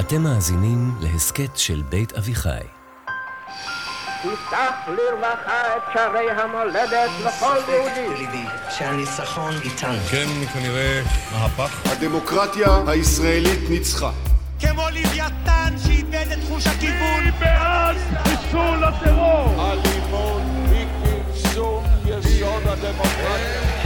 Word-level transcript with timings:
אתם 0.00 0.22
מאזינים 0.22 0.94
להסכת 1.00 1.56
של 1.56 1.82
בית 1.88 2.12
אביחי. 2.12 2.64
תפתח 4.22 4.74
לרווחה 4.88 5.76
את 5.76 5.82
שערי 5.92 6.30
המולדת 6.30 7.10
לכל 7.24 7.56
יהודי. 7.68 8.44
שהניצחון 8.70 9.54
איתנו. 9.64 9.98
כן, 10.10 10.26
כנראה 10.52 11.02
מהפך. 11.32 11.92
הדמוקרטיה 11.92 12.68
הישראלית 12.86 13.70
ניצחה. 13.70 14.10
כמו 14.60 14.82
לוויתן 14.90 15.74
שאיבד 15.86 16.26
את 16.32 16.38
חוש 16.48 16.66
הכיוון. 16.66 17.30
בעד 17.40 17.96
חיסול 18.22 18.84
הטרור. 18.84 19.72
אלימות 19.72 20.42
היא 20.70 20.86
כרסום 21.04 21.84
יסוד 22.06 22.62
הדמוקרטיה. 22.66 23.83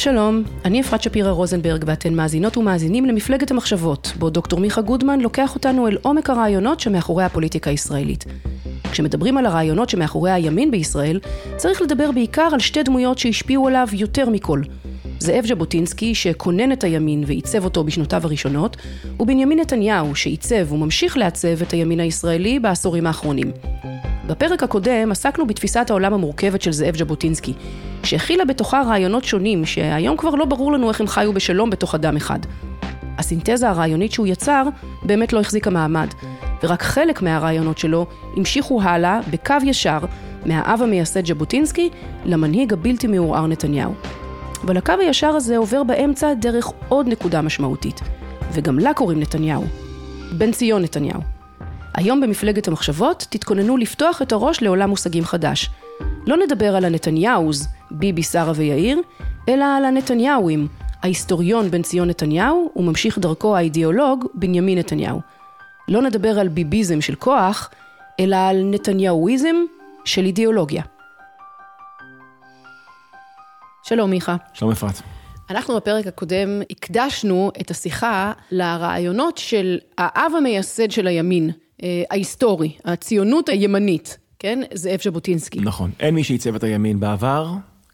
שלום, 0.00 0.42
אני 0.64 0.80
אפרת 0.80 1.02
שפירא 1.02 1.30
רוזנברג 1.30 1.84
ואתן 1.86 2.14
מאזינות 2.14 2.56
ומאזינים 2.56 3.04
למפלגת 3.04 3.50
המחשבות, 3.50 4.12
בו 4.18 4.30
דוקטור 4.30 4.60
מיכה 4.60 4.80
גודמן 4.80 5.20
לוקח 5.20 5.54
אותנו 5.54 5.88
אל 5.88 5.98
עומק 6.02 6.30
הרעיונות 6.30 6.80
שמאחורי 6.80 7.24
הפוליטיקה 7.24 7.70
הישראלית. 7.70 8.24
כשמדברים 8.92 9.38
על 9.38 9.46
הרעיונות 9.46 9.88
שמאחורי 9.88 10.30
הימין 10.30 10.70
בישראל, 10.70 11.20
צריך 11.56 11.82
לדבר 11.82 12.10
בעיקר 12.12 12.48
על 12.52 12.58
שתי 12.60 12.82
דמויות 12.82 13.18
שהשפיעו 13.18 13.68
עליו 13.68 13.88
יותר 13.92 14.28
מכל. 14.28 14.62
זאב 15.18 15.46
ז'בוטינסקי, 15.46 16.14
שכונן 16.14 16.72
את 16.72 16.84
הימין 16.84 17.24
ועיצב 17.26 17.64
אותו 17.64 17.84
בשנותיו 17.84 18.20
הראשונות, 18.24 18.76
ובנימין 19.20 19.60
נתניהו, 19.60 20.14
שעיצב 20.14 20.72
וממשיך 20.72 21.16
לעצב 21.16 21.62
את 21.62 21.70
הימין 21.70 22.00
הישראלי 22.00 22.58
בעשורים 22.58 23.06
האחרונים. 23.06 23.52
בפרק 24.26 24.62
הקודם 24.62 25.10
עסקנו 25.10 25.46
בתפיסת 25.46 25.86
העולם 25.90 26.14
המורכבת 26.14 26.62
של 26.62 26.72
זאב 26.72 26.96
ז'בוטינסקי, 26.96 27.52
שהכילה 28.04 28.44
בתוכה 28.44 28.82
רעיונות 28.82 29.24
שונים, 29.24 29.64
שהיום 29.64 30.16
כבר 30.16 30.30
לא 30.30 30.44
ברור 30.44 30.72
לנו 30.72 30.88
איך 30.88 31.00
הם 31.00 31.06
חיו 31.06 31.32
בשלום 31.32 31.70
בתוך 31.70 31.94
אדם 31.94 32.16
אחד. 32.16 32.38
הסינתזה 33.18 33.68
הרעיונית 33.68 34.12
שהוא 34.12 34.26
יצר 34.26 34.64
באמת 35.02 35.32
לא 35.32 35.40
החזיקה 35.40 35.70
מעמד, 35.70 36.08
ורק 36.62 36.82
חלק 36.82 37.22
מהרעיונות 37.22 37.78
שלו 37.78 38.06
המשיכו 38.36 38.82
הלאה 38.82 39.20
בקו 39.30 39.54
ישר 39.64 39.98
מהאב 40.46 40.82
המייסד 40.82 41.26
ז'בוטינסקי 41.26 41.90
למנהיג 42.24 42.72
הבלתי 42.72 43.06
מעורער 43.06 43.46
נתניהו. 43.46 43.94
אבל 44.64 44.76
הקו 44.76 44.94
הישר 45.00 45.28
הזה 45.28 45.56
עובר 45.56 45.82
באמצע 45.84 46.34
דרך 46.34 46.70
עוד 46.88 47.08
נקודה 47.08 47.42
משמעותית, 47.42 48.00
וגם 48.52 48.78
לה 48.78 48.94
קוראים 48.94 49.20
נתניהו. 49.20 49.64
בן 50.32 50.52
ציון 50.52 50.82
נתניהו. 50.82 51.20
היום 51.94 52.20
במפלגת 52.20 52.68
המחשבות 52.68 53.26
תתכוננו 53.30 53.76
לפתוח 53.76 54.22
את 54.22 54.32
הראש 54.32 54.62
לעולם 54.62 54.90
מושגים 54.90 55.24
חדש. 55.24 55.70
לא 56.26 56.36
נדבר 56.36 56.76
על 56.76 56.84
הנתניהוז, 56.84 57.68
ביבי, 57.90 58.22
שרה 58.22 58.52
ויאיר, 58.56 59.00
אלא 59.48 59.64
על 59.64 59.84
הנתניהוים, 59.84 60.68
ההיסטוריון 61.02 61.70
בן 61.70 61.82
ציון 61.82 62.08
נתניהו 62.08 62.70
וממשיך 62.76 63.18
דרכו 63.18 63.56
האידיאולוג 63.56 64.26
בנימין 64.34 64.78
נתניהו. 64.78 65.20
לא 65.88 66.02
נדבר 66.02 66.38
על 66.38 66.48
ביביזם 66.48 67.00
של 67.00 67.14
כוח, 67.14 67.70
אלא 68.20 68.36
על 68.36 68.62
נתניהואיזם 68.64 69.56
של 70.04 70.24
אידיאולוגיה. 70.24 70.82
שלום 73.82 74.10
מיכה. 74.10 74.36
שלום 74.52 74.70
אפרת. 74.70 75.02
אנחנו 75.50 75.76
בפרק 75.76 76.06
הקודם 76.06 76.48
הקדשנו 76.70 77.50
את 77.60 77.70
השיחה 77.70 78.32
לרעיונות 78.50 79.38
של 79.38 79.78
האב 79.98 80.32
המייסד 80.38 80.90
של 80.90 81.06
הימין, 81.06 81.50
אה, 81.82 82.02
ההיסטורי, 82.10 82.72
הציונות 82.84 83.48
הימנית, 83.48 84.18
כן? 84.38 84.60
זאב 84.74 85.00
ז'בוטינסקי. 85.04 85.60
נכון, 85.60 85.90
אין 86.00 86.14
מי 86.14 86.24
שעיצב 86.24 86.54
את 86.54 86.64
הימין 86.64 87.00
בעבר 87.00 87.46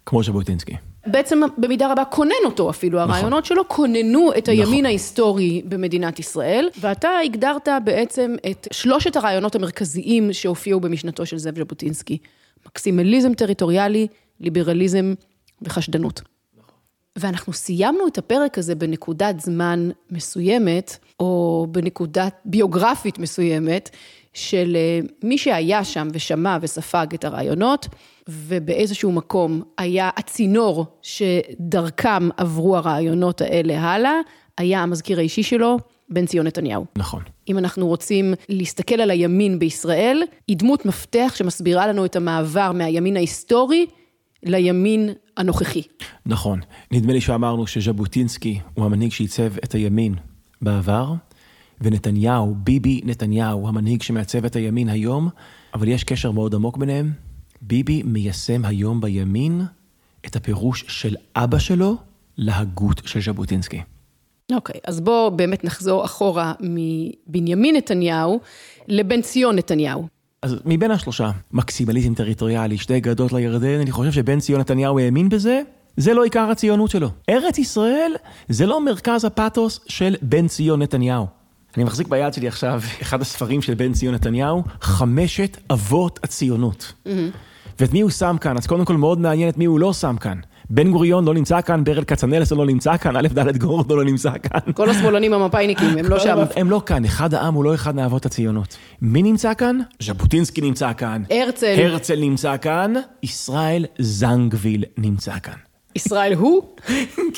כמו 0.06 0.22
ז'בוטינסקי. 0.22 0.76
בעצם 1.06 1.40
במידה 1.58 1.92
רבה 1.92 2.04
כונן 2.04 2.30
אותו 2.44 2.70
אפילו, 2.70 2.98
נכון. 2.98 3.10
הרעיונות 3.10 3.44
שלו 3.44 3.68
כוננו 3.68 4.30
את 4.38 4.48
הימין 4.48 4.68
נכון. 4.68 4.86
ההיסטורי 4.86 5.62
במדינת 5.64 6.18
ישראל, 6.18 6.68
ואתה 6.80 7.08
הגדרת 7.24 7.68
בעצם 7.84 8.34
את 8.50 8.68
שלושת 8.72 9.16
הרעיונות 9.16 9.54
המרכזיים 9.54 10.32
שהופיעו 10.32 10.80
במשנתו 10.80 11.26
של 11.26 11.38
זאב 11.38 11.58
ז'בוטינסקי. 11.58 12.18
מקסימליזם 12.66 13.34
טריטוריאלי, 13.34 14.06
ליברליזם 14.40 15.14
וחשדנות. 15.62 16.20
ואנחנו 17.16 17.52
סיימנו 17.52 18.06
את 18.06 18.18
הפרק 18.18 18.58
הזה 18.58 18.74
בנקודת 18.74 19.40
זמן 19.40 19.88
מסוימת, 20.10 20.96
או 21.20 21.66
בנקודה 21.70 22.28
ביוגרפית 22.44 23.18
מסוימת, 23.18 23.90
של 24.34 24.76
אה, 24.76 25.00
מי 25.22 25.38
שהיה 25.38 25.84
שם 25.84 26.08
ושמע 26.12 26.58
וספג 26.60 27.06
את 27.14 27.24
הרעיונות, 27.24 27.86
ובאיזשהו 28.28 29.12
מקום 29.12 29.62
היה 29.78 30.10
הצינור 30.16 30.86
שדרכם 31.02 32.28
עברו 32.36 32.76
הרעיונות 32.76 33.40
האלה 33.40 33.80
הלאה, 33.80 34.12
היה 34.58 34.82
המזכיר 34.82 35.18
האישי 35.18 35.42
שלו, 35.42 35.76
בן 36.08 36.26
ציון 36.26 36.46
נתניהו. 36.46 36.84
נכון. 36.96 37.22
אם 37.48 37.58
אנחנו 37.58 37.86
רוצים 37.86 38.34
להסתכל 38.48 38.94
על 38.94 39.10
הימין 39.10 39.58
בישראל, 39.58 40.22
היא 40.48 40.56
דמות 40.56 40.86
מפתח 40.86 41.32
שמסבירה 41.36 41.86
לנו 41.86 42.04
את 42.04 42.16
המעבר 42.16 42.72
מהימין 42.72 43.16
ההיסטורי 43.16 43.86
לימין 44.42 45.10
הנוכחי. 45.36 45.82
נכון. 46.26 46.60
נדמה 46.92 47.12
לי 47.12 47.20
שאמרנו 47.20 47.66
שז'בוטינסקי 47.66 48.60
הוא 48.74 48.84
המנהיג 48.84 49.12
שעיצב 49.12 49.56
את 49.64 49.72
הימין 49.72 50.14
בעבר, 50.62 51.14
ונתניהו, 51.80 52.54
ביבי 52.58 53.00
נתניהו, 53.04 53.68
המנהיג 53.68 54.02
שמעצב 54.02 54.44
את 54.44 54.56
הימין 54.56 54.88
היום, 54.88 55.28
אבל 55.74 55.88
יש 55.88 56.04
קשר 56.04 56.30
מאוד 56.30 56.54
עמוק 56.54 56.76
ביניהם. 56.76 57.12
ביבי 57.60 58.02
מיישם 58.02 58.64
היום 58.64 59.00
בימין 59.00 59.62
את 60.26 60.36
הפירוש 60.36 60.84
של 60.88 61.16
אבא 61.36 61.58
שלו 61.58 61.96
להגות 62.36 63.02
של 63.06 63.20
ז'בוטינסקי. 63.20 63.80
אוקיי, 64.52 64.74
okay, 64.74 64.80
אז 64.88 65.00
בואו 65.00 65.30
באמת 65.30 65.64
נחזור 65.64 66.04
אחורה 66.04 66.52
מבנימין 66.60 67.76
נתניהו 67.76 68.40
לבן 68.88 69.22
ציון 69.22 69.56
נתניהו. 69.56 70.06
אז 70.42 70.56
מבין 70.64 70.90
השלושה, 70.90 71.30
מקסימליזם 71.52 72.14
טריטוריאלי, 72.14 72.78
שתי 72.78 73.00
גדות 73.00 73.32
לירדן, 73.32 73.80
אני 73.80 73.90
חושב 73.90 74.12
שבן 74.12 74.40
ציון 74.40 74.60
נתניהו 74.60 74.98
האמין 74.98 75.28
בזה, 75.28 75.62
זה 75.96 76.14
לא 76.14 76.24
עיקר 76.24 76.50
הציונות 76.50 76.90
שלו. 76.90 77.08
ארץ 77.28 77.58
ישראל 77.58 78.12
זה 78.48 78.66
לא 78.66 78.84
מרכז 78.84 79.24
הפאתוס 79.24 79.80
של 79.86 80.16
בן 80.22 80.48
ציון 80.48 80.82
נתניהו. 80.82 81.26
אני 81.76 81.84
מחזיק 81.84 82.08
ביד 82.08 82.32
שלי 82.32 82.48
עכשיו 82.48 82.80
אחד 83.02 83.20
הספרים 83.20 83.62
של 83.62 83.74
בן 83.74 83.92
ציון 83.92 84.14
נתניהו, 84.14 84.62
חמשת 84.80 85.56
אבות 85.70 86.20
הציונות. 86.22 86.92
Mm-hmm. 87.06 87.10
ואת 87.80 87.92
מי 87.92 88.00
הוא 88.00 88.10
שם 88.10 88.36
כאן? 88.40 88.56
אז 88.56 88.66
קודם 88.66 88.84
כל 88.84 88.96
מאוד 88.96 89.20
מעניין 89.20 89.48
את 89.48 89.58
מי 89.58 89.64
הוא 89.64 89.80
לא 89.80 89.92
שם 89.92 90.16
כאן. 90.20 90.38
בן 90.70 90.90
גוריון 90.92 91.24
לא 91.24 91.34
נמצא 91.34 91.60
כאן, 91.60 91.84
ברל 91.84 92.04
כצנלס 92.04 92.52
לא 92.52 92.66
נמצא 92.66 92.96
כאן, 92.96 93.16
א' 93.16 93.28
ד' 93.28 93.58
גורדו 93.58 93.96
לא 93.96 94.04
נמצא 94.04 94.30
כאן. 94.42 94.72
כל 94.72 94.90
השמאלנים 94.90 95.32
המפאיניקים, 95.32 95.98
הם 95.98 96.06
לא 96.06 96.18
שם. 96.24 96.38
הם 96.56 96.70
לא 96.70 96.82
כאן, 96.86 97.04
אחד 97.04 97.34
העם 97.34 97.54
הוא 97.54 97.64
לא 97.64 97.74
אחד 97.74 97.94
מאבות 97.94 98.26
הציונות. 98.26 98.76
מי 99.02 99.22
נמצא 99.22 99.54
כאן? 99.54 99.78
ז'בוטינסקי 100.02 100.60
נמצא 100.60 100.92
כאן. 100.92 101.22
הרצל. 101.30 101.74
הרצל 101.78 102.20
נמצא 102.20 102.56
כאן. 102.56 102.94
ישראל 103.22 103.84
זנגוויל 103.98 104.84
נמצא 104.98 105.38
כאן. 105.42 105.65
ישראל 105.96 106.32
הוא? 106.34 106.62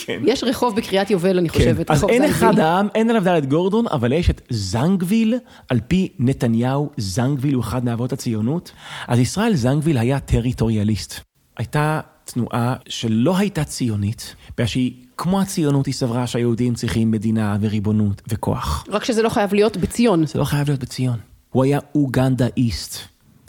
כן. 0.07 0.21
יש 0.25 0.45
רחוב 0.45 0.77
בקריאת 0.77 1.11
יובל, 1.11 1.39
אני 1.39 1.49
כן. 1.49 1.59
חושבת. 1.59 1.91
אז 1.91 2.05
אין 2.09 2.25
אחד 2.25 2.59
העם, 2.59 2.89
אין 2.95 3.11
אל"ף 3.11 3.25
דל"ת 3.25 3.47
גורדון, 3.47 3.85
אבל 3.91 4.13
יש 4.13 4.31
את 4.31 4.41
זנגוויל, 4.51 5.35
על 5.69 5.81
פי 5.89 6.09
נתניהו, 6.19 6.91
זנגוויל 6.97 7.55
הוא 7.55 7.63
אחד 7.63 7.85
מאבות 7.85 8.13
הציונות. 8.13 8.73
אז 9.09 9.19
ישראל 9.19 9.55
זנגוויל 9.55 9.99
היה 9.99 10.21
טריטוריאליסט. 10.21 11.21
הייתה 11.57 12.01
תנועה 12.25 12.75
שלא 12.89 13.39
הייתה 13.39 13.65
ציונית, 13.65 14.35
בגלל 14.55 14.67
שהיא, 14.67 14.93
כמו 15.17 15.41
הציונות, 15.41 15.87
היא 15.87 15.95
סברה 15.95 16.27
שהיהודים 16.27 16.75
צריכים 16.75 17.11
מדינה 17.11 17.57
וריבונות 17.61 18.23
וכוח. 18.29 18.85
רק 18.89 19.05
שזה 19.05 19.23
לא 19.23 19.29
חייב 19.29 19.55
להיות 19.55 19.77
בציון. 19.77 20.27
זה 20.27 20.39
לא 20.39 20.45
חייב 20.45 20.69
להיות 20.69 20.81
בציון. 20.81 21.19
הוא 21.51 21.65
היה 21.65 21.79
אוגנדיסט. 21.95 22.99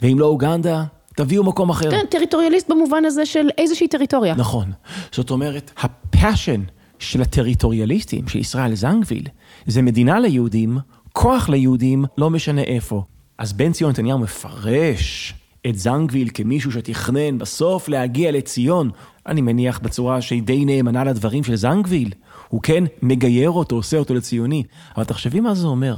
ואם 0.02 0.18
לא 0.18 0.26
אוגנדה, 0.26 0.84
תביאו 1.16 1.44
מקום 1.44 1.70
אחר. 1.70 1.90
כן, 1.90 2.04
טריטוריאליסט 2.10 2.70
במובן 2.70 3.04
הזה 3.04 3.26
של 3.26 3.48
איזושהי 3.58 3.88
טריטוריה. 3.88 4.34
נכון. 4.34 4.72
זאת 5.12 5.30
אומרת, 5.30 5.70
הפשן 5.78 6.62
של 6.98 7.22
הטריטוריאליסטים, 7.22 8.28
של 8.28 8.38
ישראל 8.38 8.74
זנגוויל, 8.74 9.26
זה 9.66 9.82
מדינה 9.82 10.20
ליהודים, 10.20 10.78
כוח 11.12 11.48
ליהודים, 11.48 12.04
לא 12.18 12.30
משנה 12.30 12.62
איפה. 12.62 13.02
אז 13.38 13.52
בן 13.52 13.72
ציון 13.72 13.90
נתניהו 13.90 14.18
מפרש 14.18 15.34
את 15.66 15.78
זנגוויל 15.78 16.28
כמישהו 16.34 16.72
שתכנן 16.72 17.38
בסוף 17.38 17.88
להגיע 17.88 18.32
לציון, 18.32 18.90
אני 19.26 19.40
מניח 19.40 19.78
בצורה 19.78 20.22
שהיא 20.22 20.42
די 20.42 20.64
נאמנה 20.64 21.04
לדברים 21.04 21.44
של 21.44 21.56
זנגוויל. 21.56 22.12
הוא 22.48 22.62
כן 22.62 22.84
מגייר 23.02 23.50
אותו, 23.50 23.76
עושה 23.76 23.96
אותו 23.96 24.14
לציוני. 24.14 24.62
אבל 24.96 25.04
תחשבי 25.04 25.40
מה 25.40 25.54
זה 25.54 25.66
אומר. 25.66 25.94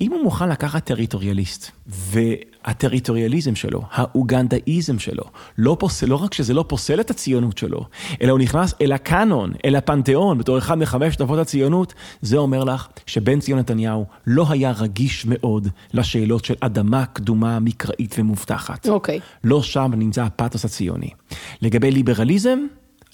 אם 0.00 0.12
הוא 0.12 0.22
מוכן 0.22 0.48
לקחת 0.48 0.84
טריטוריאליסט, 0.84 1.70
והטריטוריאליזם 2.66 3.54
שלו, 3.54 3.82
האוגנדאיזם 3.92 4.98
שלו, 4.98 5.24
לא, 5.58 5.76
פוסל, 5.80 6.06
לא 6.06 6.16
רק 6.16 6.34
שזה 6.34 6.54
לא 6.54 6.64
פוסל 6.68 7.00
את 7.00 7.10
הציונות 7.10 7.58
שלו, 7.58 7.86
אלא 8.22 8.30
הוא 8.32 8.38
נכנס 8.38 8.74
אל 8.80 8.92
הקאנון, 8.92 9.52
אל 9.64 9.76
הפנתיאון, 9.76 10.38
בתור 10.38 10.58
אחד 10.58 10.78
מחמשת 10.78 11.20
אבות 11.20 11.38
הציונות, 11.38 11.94
זה 12.22 12.36
אומר 12.36 12.64
לך 12.64 12.88
שבן 13.06 13.40
ציון 13.40 13.58
נתניהו 13.58 14.06
לא 14.26 14.46
היה 14.50 14.72
רגיש 14.72 15.26
מאוד 15.26 15.68
לשאלות 15.92 16.44
של 16.44 16.54
אדמה 16.60 17.06
קדומה, 17.06 17.60
מקראית 17.60 18.14
ומובטחת. 18.18 18.88
אוקיי. 18.88 19.18
Okay. 19.18 19.20
לא 19.44 19.62
שם 19.62 19.90
נמצא 19.96 20.22
הפתוס 20.22 20.64
הציוני. 20.64 21.10
לגבי 21.62 21.90
ליברליזם, 21.90 22.58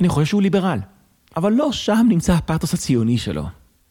אני 0.00 0.08
חושב 0.08 0.26
שהוא 0.26 0.42
ליברל. 0.42 0.78
אבל 1.36 1.52
לא 1.52 1.72
שם 1.72 2.06
נמצא 2.08 2.32
הפתוס 2.32 2.74
הציוני 2.74 3.18
שלו. 3.18 3.44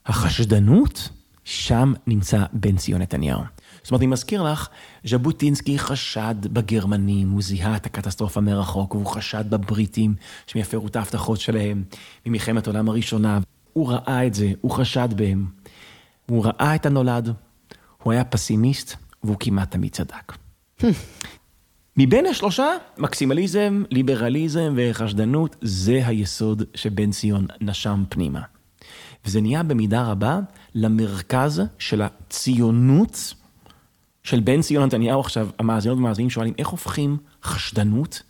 החשדנות, 0.06 1.10
שם 1.44 1.94
נמצא 2.08 2.44
בן 2.54 2.76
ציון 2.76 3.02
נתניהו. 3.02 3.42
זאת 3.90 3.92
אומרת, 3.92 4.02
אני 4.02 4.08
מזכיר 4.08 4.44
לך, 4.44 4.68
ז'בוטינסקי 5.06 5.80
חשד 5.80 6.36
בגרמנים, 6.44 7.30
הוא 7.30 7.42
זיהה 7.42 7.76
את 7.76 7.86
הקטסטרופה 7.86 8.42
מרחוק, 8.42 8.96
והוא 8.96 9.06
חשד 9.06 9.44
בבריטים 9.50 10.16
שהם 10.48 10.62
יפרו 10.62 10.88
את 10.88 10.96
ההבטחות 10.96 11.40
שלהם 11.40 11.84
ממלחמת 12.26 12.68
העולם 12.68 12.90
הראשונה. 12.90 13.40
הוא 13.74 13.92
ראה 13.92 14.28
את 14.28 14.34
זה, 14.34 14.52
הוא 14.62 14.72
חשד 14.72 15.10
בהם. 15.16 15.46
הוא 16.30 16.46
ראה 16.46 16.76
את 16.76 16.86
הנולד, 16.86 17.34
הוא 18.04 18.14
היה 18.14 18.24
פסימיסט, 18.24 18.96
והוא 19.24 19.36
כמעט 19.40 19.72
תמיד 19.72 19.92
צדק. 19.92 20.34
מבין 21.98 22.26
השלושה, 22.26 22.70
מקסימליזם, 22.98 23.84
ליברליזם 23.92 24.74
וחשדנות, 24.78 25.56
זה 25.62 26.02
היסוד 26.06 26.64
שבן 26.76 27.12
ציון 27.12 27.46
נשם 27.62 28.04
פנימה. 28.10 28.42
וזה 29.26 29.42
נהיה 29.42 29.64
במידה 29.64 30.04
רבה 30.04 30.40
למרכז 30.76 31.62
של 31.80 32.02
הציונות 32.02 33.34
של 34.30 34.40
בן 34.40 34.62
ציון 34.62 34.86
נתניהו. 34.86 35.20
עכשיו, 35.20 35.50
המאזינות 35.60 35.98
והמאזינים 35.98 36.30
שואלים, 36.30 36.54
איך 36.58 36.68
הופכים 36.68 37.18
חשדנות 37.44 38.22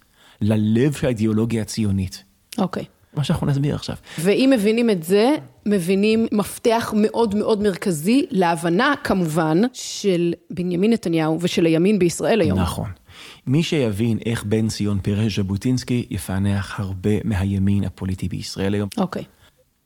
ללב 0.42 0.94
של 0.94 1.08
האידיאולוגיה 1.08 1.62
הציונית? 1.62 2.24
אוקיי. 2.58 2.86
מה 3.14 3.24
שאנחנו 3.24 3.48
נסביר 3.48 3.76
עכשיו. 3.76 3.96
ואם 4.20 4.54
מבינים 4.56 4.90
את 4.90 5.04
זה, 5.04 5.36
מבינים 5.66 6.28
מפתח 6.32 6.94
מאוד 6.98 7.36
מאוד 7.36 7.62
מרכזי 7.64 8.26
להבנה, 8.30 8.94
כמובן, 9.04 9.62
של 9.74 10.34
בנימין 10.50 10.94
נתניהו 10.94 11.38
ושל 11.42 11.66
הימין 11.66 12.00
בישראל 12.00 12.42
היום. 12.42 12.60
נכון. 12.60 12.90
מי 13.48 13.64
שיבין 13.64 14.18
איך 14.26 14.44
בן 14.44 14.68
ציון 14.68 15.00
פירש 15.00 15.40
ז'בוטינסקי, 15.40 16.06
יפענח 16.10 16.80
הרבה 16.80 17.12
מהימין 17.24 17.84
הפוליטי 17.84 18.28
בישראל 18.28 18.74
היום. 18.74 18.90
אוקיי. 18.98 19.24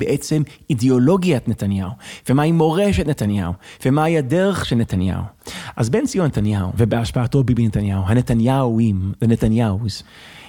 בעצם 0.03 0.41
אידיאולוגיית 0.69 1.47
נתניהו, 1.47 1.89
ומהי 2.29 2.51
מורשת 2.51 3.07
נתניהו, 3.07 3.53
ומהי 3.85 4.17
הדרך 4.17 4.65
של 4.65 4.75
נתניהו. 4.75 5.21
אז 5.75 5.89
בן 5.89 6.05
ציון 6.05 6.25
נתניהו, 6.25 6.71
ובהשפעתו 6.77 7.43
ביבי 7.43 7.67
נתניהו, 7.67 8.03
הנתניהוים, 8.05 9.13
the 9.23 10.03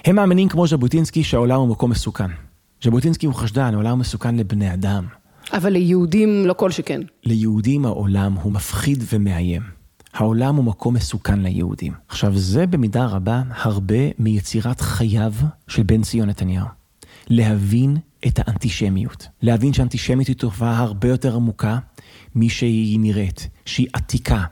הם 0.05 0.15
מאמינים 0.15 0.49
כמו 0.49 0.67
ז'בוטינסקי 0.67 1.23
שהעולם 1.23 1.59
הוא 1.59 1.67
מקום 1.67 1.91
מסוכן. 1.91 2.31
ז'בוטינסקי 2.83 3.25
הוא 3.25 3.35
חשדן, 3.35 3.73
העולם 3.73 3.99
מסוכן 3.99 4.35
לבני 4.35 4.73
אדם. 4.73 5.05
אבל 5.53 5.73
ליהודים 5.73 6.45
לא 6.45 6.53
כל 6.53 6.71
שכן. 6.71 7.01
ליהודים 7.23 7.85
העולם 7.85 8.33
הוא 8.33 8.51
מפחיד 8.51 9.03
ומאיים. 9.13 9.61
העולם 10.13 10.55
הוא 10.55 10.63
מקום 10.65 10.93
מסוכן 10.93 11.39
ליהודים. 11.39 11.93
עכשיו, 12.07 12.37
זה 12.37 12.67
במידה 12.67 13.05
רבה 13.05 13.41
הרבה 13.55 14.03
מיצירת 14.19 14.81
חייו 14.81 15.33
של 15.67 15.83
בן 15.83 16.01
ציון 16.01 16.29
נתניהו. 16.29 16.65
להבין 17.29 17.97
את 18.27 18.39
האנטישמיות. 18.39 19.27
להבין 19.41 19.73
שאנטישמיות 19.73 20.27
היא 20.27 20.35
תופעה 20.35 20.77
הרבה 20.77 21.07
יותר 21.07 21.35
עמוקה 21.35 21.77
משהיא 22.35 22.99
נראית, 22.99 23.49
שהיא 23.65 23.87
עתיקה, 23.93 24.43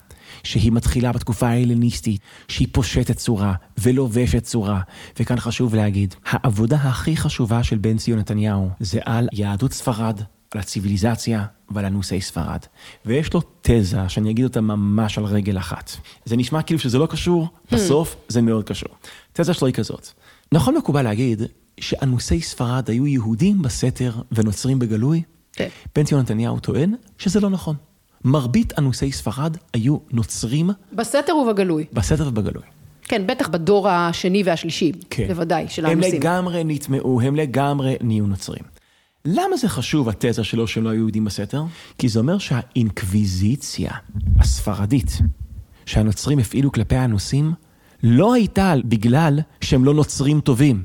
שהיא 0.44 0.72
מתחילה 0.72 1.12
בתקופה 1.12 1.48
ההלניסטית, 1.48 2.22
שהיא 2.48 2.68
פושטת 2.72 3.18
צורה 3.18 3.54
ולובשת 3.78 4.44
צורה. 4.44 4.82
וכאן 5.20 5.40
חשוב 5.40 5.76
להגיד, 5.76 6.16
העבודה 6.26 6.76
הכי 6.76 7.18
חשובה 7.18 7.64
של 7.64 7.78
בן 7.78 7.98
ציון 7.98 8.20
נתניהו 8.20 8.70
זה 8.80 9.00
על 9.06 9.28
יהדות 9.34 9.74
ספרד, 9.74 10.22
על 10.52 10.60
הציוויליזציה 10.60 11.46
ועל 11.72 11.86
הנושאי 11.86 12.22
ספרד. 12.22 12.60
ויש 13.06 13.34
לו 13.34 13.42
תזה 13.62 14.10
שאני 14.10 14.32
אגיד 14.32 14.44
אותה 14.44 14.62
ממש 14.62 15.18
על 15.18 15.26
רגל 15.26 15.58
אחת. 15.58 15.92
זה 16.26 16.38
נשמע 16.38 16.62
כאילו 16.62 16.80
שזה 16.80 16.98
לא 16.98 17.06
קשור, 17.06 17.48
בסוף 17.72 18.16
זה 18.28 18.42
מאוד 18.42 18.64
קשור. 18.64 18.90
תזה 19.34 19.54
שלו 19.54 19.68
היא 19.68 19.76
כזאת. 19.76 20.08
נכון 20.52 20.78
מקובל 20.78 21.02
להגיד 21.02 21.42
שאנוסי 21.80 22.42
ספרד 22.42 22.90
היו 22.90 23.08
יהודים 23.08 23.62
בסתר 23.62 24.14
ונוצרים 24.32 24.80
בגלוי? 24.80 25.22
כן. 25.54 25.68
בן 25.96 26.04
ציון 26.04 26.22
נתניהו 26.22 26.60
טוען 26.60 26.94
שזה 27.18 27.40
לא 27.40 27.50
נכון. 27.50 27.76
מרבית 28.24 28.80
אנוסי 28.80 29.12
ספרד 29.12 29.58
היו 29.74 29.98
נוצרים 30.12 30.70
בסתר 30.94 31.36
ובגלוי. 31.36 31.86
בסתר 31.94 32.28
ובגלוי. 32.28 32.64
כן, 33.04 33.28
בטח 33.28 33.48
בדור 33.48 33.90
השני 33.90 34.44
והשלישי. 34.44 34.92
כן. 35.10 35.28
בוודאי, 35.28 35.66
של 35.70 35.86
הם 35.86 35.92
האנוסים. 35.92 36.16
לגמרי 36.16 36.64
נטמעו, 36.64 37.22
הם 37.22 37.36
לגמרי 37.36 37.96
נהיו 38.02 38.28
נוצרים. 38.28 38.64
למה 39.26 39.58
זה 39.58 39.70
חשוב, 39.70 40.10
התזה 40.10 40.44
שלו 40.44 40.68
שהם 40.68 40.84
לא 40.84 40.90
היו 40.90 41.00
יהודים 41.00 41.26
בסתר? 41.26 41.64
כי 41.98 42.10
זה 42.10 42.20
אומר 42.20 42.38
שהאינקוויזיציה 42.38 43.92
הספרדית 44.40 45.20
שהנוצרים 45.86 46.40
הפעילו 46.40 46.72
כלפי 46.72 46.96
האנוסים, 46.96 47.54
לא 48.04 48.34
הייתה 48.34 48.74
בגלל 48.86 49.40
שהם 49.62 49.86
לא 49.86 49.94
נוצרים 49.94 50.42
טובים, 50.42 50.84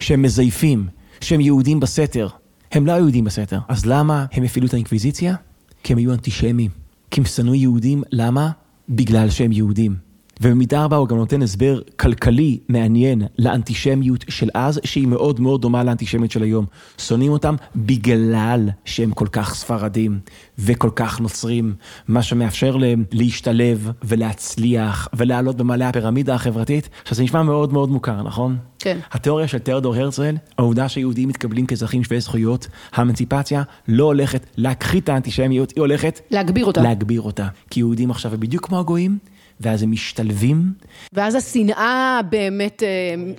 שהם 0.00 0.22
מזייפים, 0.22 0.86
שהם 1.20 1.40
יהודים 1.40 1.80
בסתר. 1.80 2.28
הם 2.72 2.86
לא 2.86 2.92
יהודים 2.92 3.24
בסתר. 3.24 3.58
אז 3.68 3.86
למה 3.86 4.26
הם 4.32 4.44
הפעילו 4.44 4.66
את 4.66 4.72
האינקוויזיציה? 4.72 5.34
כי 5.82 5.92
הם 5.92 5.98
היו 5.98 6.12
אנטישמים. 6.12 6.70
כי 7.10 7.20
הם 7.20 7.26
שנאו 7.26 7.54
יהודים, 7.54 8.02
למה? 8.12 8.50
בגלל 8.88 9.30
שהם 9.30 9.52
יהודים. 9.52 10.07
ובמידה 10.40 10.84
רבה 10.84 10.96
הוא 10.96 11.08
גם 11.08 11.16
נותן 11.16 11.42
הסבר 11.42 11.80
כלכלי 11.96 12.58
מעניין 12.68 13.22
לאנטישמיות 13.38 14.24
של 14.28 14.48
אז, 14.54 14.80
שהיא 14.84 15.06
מאוד 15.06 15.40
מאוד 15.40 15.62
דומה 15.62 15.84
לאנטישמיות 15.84 16.30
של 16.30 16.42
היום. 16.42 16.66
שונאים 16.98 17.32
אותם 17.32 17.54
בגלל 17.76 18.68
שהם 18.84 19.10
כל 19.10 19.26
כך 19.32 19.54
ספרדים 19.54 20.18
וכל 20.58 20.90
כך 20.96 21.20
נוצרים, 21.20 21.74
מה 22.08 22.22
שמאפשר 22.22 22.76
להם 22.76 23.04
להשתלב 23.12 23.90
ולהצליח 24.04 25.08
ולעלות 25.16 25.56
במעלה 25.56 25.88
הפירמידה 25.88 26.34
החברתית. 26.34 26.88
עכשיו 27.02 27.16
זה 27.16 27.22
נשמע 27.22 27.42
מאוד 27.42 27.72
מאוד 27.72 27.90
מוכר, 27.90 28.22
נכון? 28.22 28.56
כן. 28.78 28.98
התיאוריה 29.12 29.48
של 29.48 29.58
תיאודור 29.58 29.94
הרצל, 29.94 30.36
העובדה 30.58 30.88
שיהודים 30.88 31.28
מתקבלים 31.28 31.66
כאזרחים 31.66 32.04
שווי 32.04 32.20
זכויות, 32.20 32.68
האמנציפציה 32.92 33.62
לא 33.88 34.04
הולכת 34.04 34.46
להכחיד 34.56 35.02
את 35.02 35.08
האנטישמיות, 35.08 35.70
היא 35.70 35.80
הולכת 35.80 36.20
להגביר 36.30 36.64
אותה. 36.64 36.82
להגביר 36.82 37.20
אותה. 37.20 37.48
כי 37.70 37.80
יהודים 37.80 38.10
עכשיו 38.10 38.34
הם 38.34 38.40
בדיוק 38.40 38.66
כמו 38.66 38.78
הגויים, 38.78 39.18
ואז 39.60 39.82
הם 39.82 39.90
משתלבים. 39.90 40.72
ואז 41.12 41.34
השנאה 41.34 42.20
באמת 42.30 42.82
אה, 42.82 42.88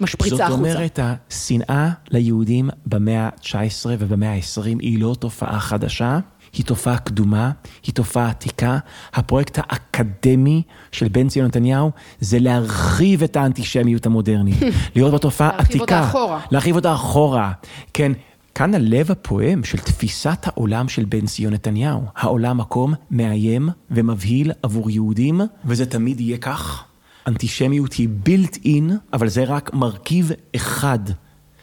משפריצה 0.01 0.35
זאת 0.35 0.45
החוצה. 0.45 0.57
אומרת, 0.57 0.99
השנאה 1.03 1.89
ליהודים 2.11 2.69
במאה 2.85 3.25
ה-19 3.25 3.85
ובמאה 3.99 4.33
ה-20 4.33 4.79
היא 4.79 5.01
לא 5.01 5.15
תופעה 5.19 5.59
חדשה, 5.59 6.19
היא 6.53 6.65
תופעה 6.65 6.97
קדומה, 6.97 7.51
היא 7.85 7.93
תופעה 7.95 8.29
עתיקה. 8.29 8.77
הפרויקט 9.13 9.57
האקדמי 9.57 10.61
של 10.91 11.07
בן 11.07 11.27
ציון 11.27 11.45
נתניהו 11.45 11.91
זה 12.19 12.39
להרחיב 12.39 13.23
את 13.23 13.35
האנטישמיות 13.35 14.05
המודרנית. 14.05 14.57
לראות 14.95 15.13
בתופעה 15.13 15.49
עתיקה. 15.49 15.61
להרחיב 15.67 15.81
אותה 15.81 16.03
אחורה. 16.03 16.39
להרחיב 16.51 16.75
אותה 16.75 16.93
אחורה, 16.93 17.51
כן. 17.93 18.11
כאן 18.59 18.75
הלב 18.75 19.11
הפועם 19.11 19.63
של 19.63 19.77
תפיסת 19.77 20.39
העולם 20.43 20.89
של 20.89 21.05
בן 21.05 21.25
ציון 21.25 21.53
נתניהו. 21.53 22.01
העולם 22.15 22.57
מקום 22.57 22.93
מאיים 23.11 23.69
ומבהיל 23.91 24.51
עבור 24.63 24.89
יהודים, 24.89 25.41
וזה 25.65 25.85
תמיד 25.85 26.19
יהיה 26.19 26.37
כך. 26.37 26.83
אנטישמיות 27.27 27.93
היא 27.93 28.09
בילט 28.23 28.57
אין, 28.65 28.97
אבל 29.13 29.29
זה 29.29 29.43
רק 29.43 29.73
מרכיב 29.73 30.31
אחד. 30.55 30.99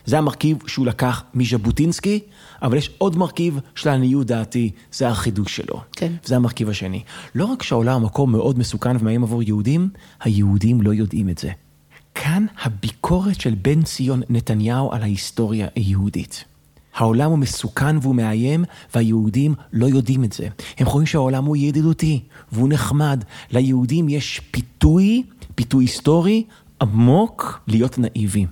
זה 0.05 0.19
המרכיב 0.19 0.57
שהוא 0.67 0.87
לקח 0.87 1.25
מז'בוטינסקי, 1.35 2.21
אבל 2.63 2.77
יש 2.77 2.91
עוד 2.99 3.17
מרכיב 3.17 3.59
שלעניות 3.75 4.27
דעתי, 4.27 4.71
זה 4.93 5.09
החידוש 5.09 5.57
שלו. 5.57 5.81
כן. 5.93 6.13
וזה 6.25 6.37
המרכיב 6.37 6.69
השני. 6.69 7.03
לא 7.35 7.45
רק 7.45 7.63
שהעולם 7.63 8.05
מקום 8.05 8.33
מאוד 8.33 8.59
מסוכן 8.59 8.97
ומאיים 9.01 9.23
עבור 9.23 9.43
יהודים, 9.43 9.89
היהודים 10.21 10.81
לא 10.81 10.95
יודעים 10.95 11.29
את 11.29 11.39
זה. 11.39 11.51
כאן 12.15 12.47
הביקורת 12.63 13.41
של 13.41 13.55
בן 13.63 13.83
ציון 13.83 14.23
נתניהו 14.29 14.93
על 14.93 15.03
ההיסטוריה 15.03 15.67
היהודית. 15.75 16.45
העולם 16.97 17.31
הוא 17.31 17.39
מסוכן 17.39 17.97
והוא 18.03 18.15
מאיים, 18.15 18.65
והיהודים 18.95 19.55
לא 19.73 19.87
יודעים 19.87 20.25
את 20.25 20.33
זה. 20.33 20.49
הם 20.79 20.87
חושבים 20.87 21.07
שהעולם 21.07 21.45
הוא 21.45 21.57
ידידותי, 21.57 22.23
והוא 22.53 22.69
נחמד. 22.69 23.25
ליהודים 23.51 24.09
יש 24.09 24.41
פיתוי, 24.51 25.23
פיתוי 25.55 25.85
היסטורי, 25.85 26.45
עמוק, 26.81 27.61
להיות 27.69 27.99
נאיבי. 27.99 28.47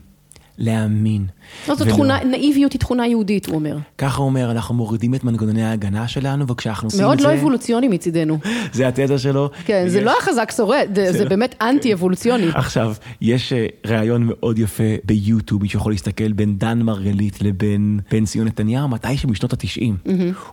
להאמין. 0.59 1.27
לא, 1.69 1.75
זו 1.75 1.85
ולא- 1.85 1.93
תכונה, 1.93 2.25
נאיביות 2.25 2.73
היא 2.73 2.81
תכונה 2.81 3.07
יהודית, 3.07 3.47
הוא 3.47 3.55
אומר. 3.55 3.77
ככה 3.99 4.19
הוא 4.19 4.27
אומר, 4.27 4.51
אנחנו 4.51 4.75
מורידים 4.75 5.15
את 5.15 5.25
מנגנוני 5.25 5.63
ההגנה 5.65 6.09
שלנו, 6.09 6.47
וכשאנחנו 6.47 6.87
עושים 6.87 7.01
את 7.01 7.05
מאוד 7.07 7.21
זה... 7.21 7.29
לא 7.29 7.35
אבולוציוני 7.35 7.89
מצידנו. 7.89 8.39
זה 8.73 8.89
התזה 8.89 9.19
שלו. 9.19 9.51
כן, 9.65 9.85
זה 9.89 9.97
ויש- 9.99 10.05
לא 10.07 10.13
החזק 10.19 10.53
שורד, 10.57 10.89
זה- 10.95 11.13
זה 11.13 11.25
באמת 11.29 11.55
אנטי-אבולוציוני. 11.63 12.47
עכשיו, 12.55 12.95
יש 13.21 13.53
אה, 13.53 13.67
ראיון 13.87 14.23
מאוד 14.27 14.59
יפה 14.59 14.83
ביוטיוב, 15.05 15.63
מי 15.63 15.69
שיכול 15.69 15.93
להסתכל 15.93 16.33
בין 16.33 16.59
דן 16.59 16.83
מרגלית 16.83 17.43
לבין 17.43 18.01
בן 18.11 18.25
ציון 18.25 18.47
נתניהו, 18.47 18.89
מתי 18.89 19.17
שבשנות 19.17 19.53
התשעים. 19.53 19.97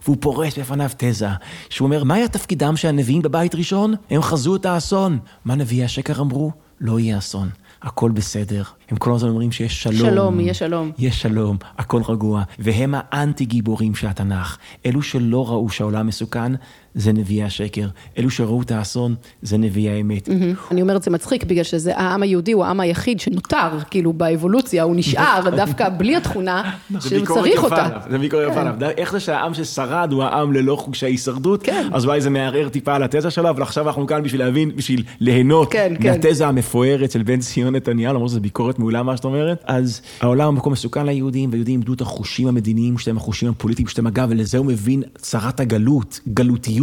והוא 0.04 0.18
פורס 0.20 0.58
בפניו 0.60 0.90
תזה, 0.98 1.28
שהוא 1.70 1.86
אומר, 1.86 2.04
מה 2.04 2.14
היה 2.14 2.28
תפקידם 2.28 2.78
של 2.78 2.88
הנביאים 2.88 3.22
בבית 3.22 3.56
ראשון? 3.56 3.94
הם 4.10 4.22
חזו 4.22 4.56
את 4.56 4.66
האסון. 4.66 5.18
מה 5.46 5.56
נביאי 5.56 5.84
השקר 5.84 6.22
אמרו? 6.22 6.52
לא 6.82 7.00
יהיה 7.00 7.18
אסון. 7.18 7.50
הכל 7.82 8.12
בסדר. 8.12 8.64
הם 8.90 8.98
כל 8.98 9.14
הזמן 9.14 9.30
אומרים 9.30 9.52
שיש 9.52 9.84
שלום. 9.84 10.10
שלום, 10.10 10.40
יהיה 10.40 10.54
שלום. 10.54 10.92
יש 10.98 11.22
שלום, 11.22 11.58
הכל 11.78 12.02
רגוע, 12.08 12.44
והם 12.60 12.94
האנטי 12.98 13.46
גיבורים 13.46 13.96
של 13.96 14.08
התנ"ך. 14.08 14.58
אלו 14.86 15.02
שלא 15.02 15.50
ראו 15.50 15.70
שהעולם 15.70 16.08
מסוכן, 16.08 16.52
זה 16.96 17.14
נביאי 17.14 17.44
השקר. 17.44 17.88
אלו 18.18 18.30
שראו 18.30 18.62
את 18.62 18.72
האסון, 18.72 19.16
זה 19.42 19.58
נביאי 19.58 19.90
האמת. 19.90 20.30
אני 20.72 20.82
אומרת 20.82 21.04
זה 21.04 21.12
מצחיק, 21.12 21.44
בגלל 21.44 21.64
שזה 21.64 21.98
העם 21.98 22.24
היהודי 22.24 22.52
הוא 22.52 22.66
העם 22.66 22.80
היחיד 22.80 23.20
שנותר, 23.20 23.80
כאילו 23.90 24.14
באבולוציה, 24.14 24.84
הוא 24.84 24.96
נשאר 24.96 25.50
דווקא 25.56 25.90
בלי 25.90 26.16
התכונה 26.16 26.72
זה 27.00 27.10
שהוא 27.10 27.26
צריך 27.26 27.64
אותה. 27.64 27.88
זה 28.10 28.18
ביקורת 28.18 28.52
יפה 28.52 28.62
עליו. 28.62 28.76
איך 28.98 29.12
זה 29.12 29.20
שהעם 29.20 29.54
ששרד 29.54 30.12
הוא 30.12 30.24
העם 30.24 30.54
ללא 30.54 30.76
חוגשי 30.76 31.06
הישרדות? 31.06 31.64
כן. 31.64 31.90
אז 31.92 32.06
אולי 32.06 32.22
זה 32.22 32.30
מערער 32.30 32.70
טיפה 32.70 32.96
על 32.96 33.04
התזה 33.04 33.32
שלו, 33.32 33.50
אבל 33.50 33.62
עכשיו 33.62 33.88
אנחנו 33.88 34.08
כאן 34.08 34.24
בשביל 34.24 34.42
להבין, 34.42 34.72
בשביל 34.76 35.04
ליהנות 35.20 35.72
כן, 35.72 35.94
כן. 36.00 36.10
מהתזה 36.10 36.48
המפוארת 36.48 37.12
של 37.12 37.24
בן 37.24 37.40
ציון 37.40 37.76
נתניהו, 37.76 38.14
למרות 38.14 38.30
שזו 38.30 38.42
ביקורת 38.42 38.80
מעולה 38.80 39.04
מה 39.04 39.18
שאת 39.18 39.26
אומרת. 39.26 39.64
אז 39.66 40.02
העולם 40.22 40.46
הוא 40.46 40.54
מקום 40.54 40.74
מסוכן 40.74 41.06
ליהודים, 41.06 41.50
ויהודים 41.54 41.80
איבדו 41.80 41.94
את 41.94 42.02
החושים 42.02 42.48
המדיניים 42.48 42.98
שלהם, 42.98 43.18
החושים 43.18 43.50
הפוליטיים 43.50 43.88
שלהם, 43.88 44.08
אגב, 44.08 44.28
ולזה 44.32 44.58
הוא 44.58 44.66
מבין 44.66 45.04
צרת 45.18 45.60
הגלות, 45.60 46.20
גלותיות, 46.34 46.81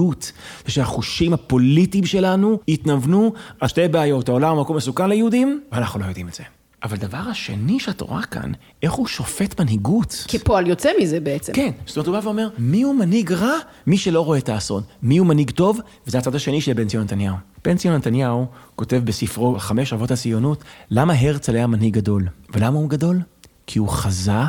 זה 0.67 0.73
שהחושים 0.73 1.33
הפוליטיים 1.33 2.07
שלנו 2.07 2.59
התנוונו 2.69 3.33
על 3.61 3.69
שתי 3.69 3.89
בעיות, 3.89 4.29
העולם 4.29 4.55
הוא 4.55 4.63
מקום 4.63 4.77
מסוכן 4.77 5.09
ליהודים, 5.09 5.61
ואנחנו 5.73 6.01
לא 6.01 6.05
יודעים 6.05 6.29
את 6.29 6.35
זה. 6.35 6.43
אבל 6.83 6.97
דבר 6.97 7.19
השני 7.31 7.81
שאת 7.81 8.01
רואה 8.01 8.23
כאן, 8.23 8.53
איך 8.83 8.93
הוא 8.93 9.07
שופט 9.07 9.61
מנהיגות. 9.61 10.25
כפועל 10.29 10.67
יוצא 10.67 10.91
מזה 11.01 11.21
בעצם. 11.21 11.53
כן, 11.53 11.71
זאת 11.87 11.97
אומרת, 11.97 12.07
הוא 12.07 12.17
בא 12.17 12.25
ואומר, 12.25 12.49
מי 12.59 12.83
הוא 12.83 12.95
מנהיג 12.95 13.33
רע? 13.33 13.53
מי 13.87 13.99
שלא 13.99 14.21
רואה 14.21 14.39
את 14.39 14.49
האסון. 14.49 14.83
מי 15.03 15.19
הוא 15.19 15.27
מנהיג 15.27 15.51
טוב? 15.51 15.81
וזה 16.07 16.19
הצד 16.19 16.35
השני 16.35 16.61
של 16.61 16.73
בן 16.73 16.89
ציון 16.89 17.05
נתניהו. 17.05 17.37
בן 17.65 17.77
ציון 17.77 17.95
נתניהו 17.95 18.47
כותב 18.77 19.01
בספרו 19.05 19.59
חמש 19.59 19.93
אבות 19.93 20.11
הציונות, 20.11 20.65
למה 20.91 21.15
הרצל 21.21 21.55
היה 21.55 21.67
מנהיג 21.67 21.95
גדול? 21.95 22.29
ולמה 22.55 22.79
הוא 22.79 22.91
גדול? 22.91 23.21
כי 23.67 23.79
הוא 23.79 23.89
חזה 23.89 24.43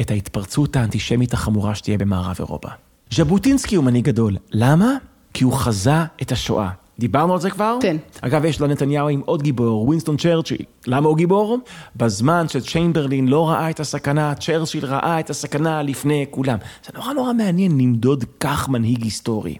את 0.00 0.10
ההתפרצות 0.10 0.76
האנטישמית 0.76 1.32
החמורה 1.32 1.74
שתהיה 1.74 1.98
במערב 1.98 2.36
אירופה. 2.38 2.68
ז'בוטינסקי 3.10 3.76
הוא 3.76 3.84
מנהיג 3.84 4.04
גדול. 4.04 4.36
למה? 4.52 4.96
כי 5.34 5.44
הוא 5.44 5.52
חזה 5.52 5.94
את 6.22 6.32
השואה. 6.32 6.68
דיברנו 6.98 7.32
על 7.32 7.40
זה 7.40 7.50
כבר? 7.50 7.78
כן. 7.82 7.96
אגב, 8.20 8.44
יש 8.44 8.60
לנתניהו 8.60 9.08
עם 9.08 9.22
עוד 9.24 9.42
גיבור, 9.42 9.88
ווינסטון 9.88 10.16
צ'רצ'יל. 10.16 10.62
למה 10.86 11.08
הוא 11.08 11.16
גיבור? 11.16 11.58
בזמן 11.96 12.48
שצ'יימברלין 12.48 13.28
לא 13.28 13.48
ראה 13.48 13.70
את 13.70 13.80
הסכנה, 13.80 14.34
צ'רצ'יל 14.34 14.86
ראה 14.86 15.20
את 15.20 15.30
הסכנה 15.30 15.82
לפני 15.82 16.26
כולם. 16.30 16.58
זה 16.84 16.90
נורא 16.94 17.12
נורא 17.12 17.32
מעניין 17.32 17.78
למדוד 17.78 18.24
כך 18.40 18.68
מנהיג 18.68 19.02
היסטורי. 19.02 19.56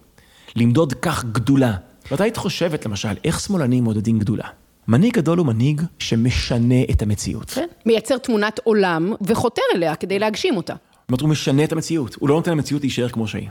למדוד 0.56 0.92
כך 0.92 1.24
גדולה. 1.24 1.74
ואת 2.10 2.20
היית 2.20 2.36
חושבת, 2.36 2.86
למשל, 2.86 3.14
איך 3.24 3.40
שמאלנים 3.40 3.84
מודדים 3.84 4.18
גדולה? 4.18 4.44
מנהיג 4.88 5.14
גדול 5.14 5.38
הוא 5.38 5.46
מנהיג 5.46 5.82
שמשנה 5.98 6.82
את 6.90 7.02
המציאות. 7.02 7.50
כן. 7.50 7.66
מייצר 7.86 8.18
תמונת 8.18 8.60
עולם 8.64 9.12
וחותר 9.20 9.62
אליה 9.74 9.94
כדי 9.94 10.18
להגשים 10.18 10.56
אותה. 10.56 10.74
זאת 11.04 11.10
אומרת, 11.10 11.20
הוא 11.20 11.28
משנה 11.28 11.64
את 11.64 11.72
המציאות, 11.72 12.16
הוא 12.20 12.28
לא 12.28 12.34
נותן 12.34 12.50
למציאות 12.50 12.82
להישאר 12.82 13.08
כמו 13.08 13.28
שהיא. 13.28 13.48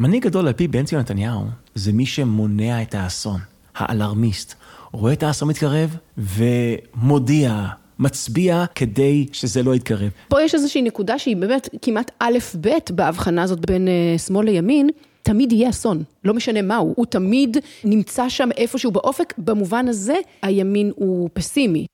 מנהיג 0.00 0.22
גדול 0.22 0.46
על 0.46 0.52
פי 0.52 0.68
בן 0.68 0.84
ציון 0.84 1.00
נתניהו, 1.00 1.44
זה 1.74 1.92
מי 1.92 2.06
שמונע 2.06 2.82
את 2.82 2.94
האסון, 2.94 3.40
האלרמיסט. 3.76 4.54
רואה 4.92 5.12
את 5.12 5.22
האסון 5.22 5.48
מתקרב 5.48 5.96
ומודיע, 6.18 7.66
מצביע 7.98 8.64
כדי 8.74 9.26
שזה 9.32 9.62
לא 9.62 9.74
יתקרב. 9.74 10.10
פה 10.28 10.42
יש 10.42 10.54
איזושהי 10.54 10.82
נקודה 10.82 11.18
שהיא 11.18 11.36
באמת 11.36 11.68
כמעט 11.82 12.10
א'-ב' 12.18 12.68
בהבחנה 12.90 13.42
הזאת 13.42 13.66
בין 13.66 13.88
אה, 13.88 14.18
שמאל 14.18 14.46
לימין. 14.46 14.88
תמיד 15.22 15.52
יהיה 15.52 15.70
אסון, 15.70 16.02
לא 16.24 16.34
משנה 16.34 16.62
מהו, 16.62 16.92
הוא 16.96 17.06
תמיד 17.06 17.56
נמצא 17.84 18.28
שם 18.28 18.48
איפשהו 18.56 18.90
באופק, 18.90 19.34
במובן 19.38 19.88
הזה 19.88 20.14
הימין 20.42 20.92
הוא 20.96 21.30
פסימי. 21.32 21.86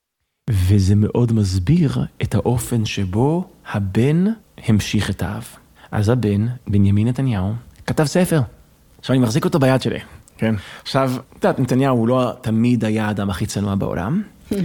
וזה 0.51 0.95
מאוד 0.95 1.33
מסביר 1.33 1.99
את 2.23 2.35
האופן 2.35 2.85
שבו 2.85 3.45
הבן 3.73 4.25
המשיך 4.67 5.11
את 5.11 5.23
האב. 5.23 5.45
אז 5.91 6.09
הבן, 6.09 6.47
בנימין 6.67 7.09
נתניהו, 7.09 7.53
כתב 7.87 8.05
ספר. 8.05 8.41
עכשיו 9.01 9.17
אני 9.17 9.23
מחזיק 9.23 9.45
אותו 9.45 9.59
ביד 9.59 9.83
שלי, 9.83 9.99
כן? 10.39 10.55
עכשיו, 10.83 11.13
את 11.17 11.45
יודעת, 11.45 11.59
נתניהו 11.59 11.99
הוא 11.99 12.09
לא 12.09 12.33
תמיד 12.41 12.85
היה 12.85 13.07
האדם 13.07 13.31
הכי 13.31 13.47
צנוע 13.47 13.75
בעולם, 13.75 14.23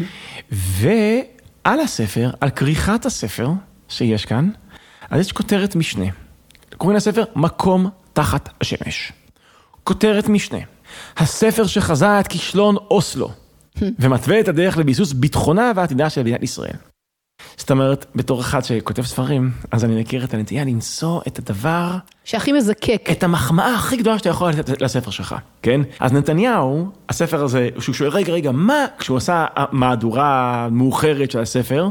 ועל 0.51 1.79
הספר, 1.79 2.31
על 2.41 2.49
כריכת 2.49 3.05
הספר 3.05 3.49
שיש 3.89 4.25
כאן, 4.25 4.49
אז 5.09 5.19
יש 5.19 5.31
כותרת 5.31 5.75
משנה. 5.75 6.05
קוראים 6.77 6.97
לספר 6.97 7.23
מקום 7.35 7.89
תחת 8.13 8.49
השמש. 8.61 9.11
כותרת 9.83 10.29
משנה, 10.29 10.59
הספר 11.17 11.67
שחזה 11.67 12.19
את 12.19 12.27
כישלון 12.27 12.75
אוסלו, 12.91 13.31
ומתווה 13.99 14.39
את 14.39 14.47
הדרך 14.47 14.77
לביסוס 14.77 15.13
ביטחונה 15.13 15.71
ועתידה 15.75 16.09
של 16.09 16.21
מדינת 16.21 16.43
ישראל. 16.43 16.75
זאת 17.57 17.71
אומרת, 17.71 18.05
בתור 18.15 18.41
אחד 18.41 18.63
שכותב 18.63 19.01
ספרים, 19.01 19.51
אז 19.71 19.85
אני 19.85 20.01
מכיר 20.01 20.23
את 20.23 20.33
הנטייה 20.33 20.65
למצוא 20.65 21.21
את 21.27 21.39
הדבר, 21.39 21.91
שהכי 22.23 22.51
מזקק. 22.51 23.07
את 23.11 23.23
המחמאה 23.23 23.75
הכי 23.75 23.97
גדולה 23.97 24.17
שאתה 24.17 24.29
יכול 24.29 24.49
לתת 24.49 24.81
לספר 24.81 25.11
שלך, 25.11 25.35
כן? 25.61 25.81
אז 25.99 26.13
נתניהו, 26.13 26.89
הספר 27.09 27.43
הזה, 27.43 27.69
שהוא 27.79 27.95
שואל, 27.95 28.09
רגע, 28.09 28.33
רגע, 28.33 28.51
מה, 28.51 28.85
כשהוא 28.97 29.17
עשה 29.17 29.45
מהדורה 29.71 30.67
מאוחרת 30.71 31.31
של 31.31 31.39
הספר, 31.39 31.89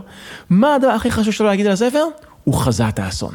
מה 0.51 0.75
הדבר 0.75 0.91
הכי 0.91 1.11
חשוב 1.11 1.33
שלו 1.33 1.47
להגיד 1.47 1.67
על 1.67 1.73
הספר? 1.73 2.05
הוא 2.45 2.55
חזה 2.55 2.89
את 2.89 2.99
האסון. 2.99 3.35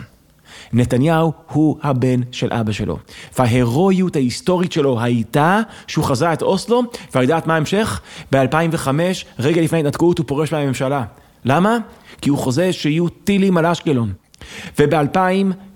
נתניהו 0.73 1.33
הוא 1.47 1.77
הבן 1.83 2.21
של 2.31 2.53
אבא 2.53 2.71
שלו. 2.71 2.97
וההירואיות 3.37 4.15
ההיסטורית 4.15 4.71
שלו 4.71 5.01
הייתה 5.01 5.59
שהוא 5.87 6.05
חזה 6.05 6.33
את 6.33 6.41
אוסלו, 6.41 6.83
ואת 7.13 7.21
יודעת 7.21 7.47
מה 7.47 7.53
ההמשך? 7.53 8.01
ב-2005, 8.31 8.87
רגע 9.39 9.61
לפני 9.61 9.77
ההתנתקות, 9.77 10.17
הוא 10.17 10.27
פורש 10.27 10.53
מהממשלה. 10.53 11.03
למה? 11.45 11.77
כי 12.21 12.29
הוא 12.29 12.37
חוזה 12.37 12.73
שיהיו 12.73 13.09
טילים 13.09 13.57
על 13.57 13.65
אשקלון. 13.65 14.13
וב-2011, 14.79 15.70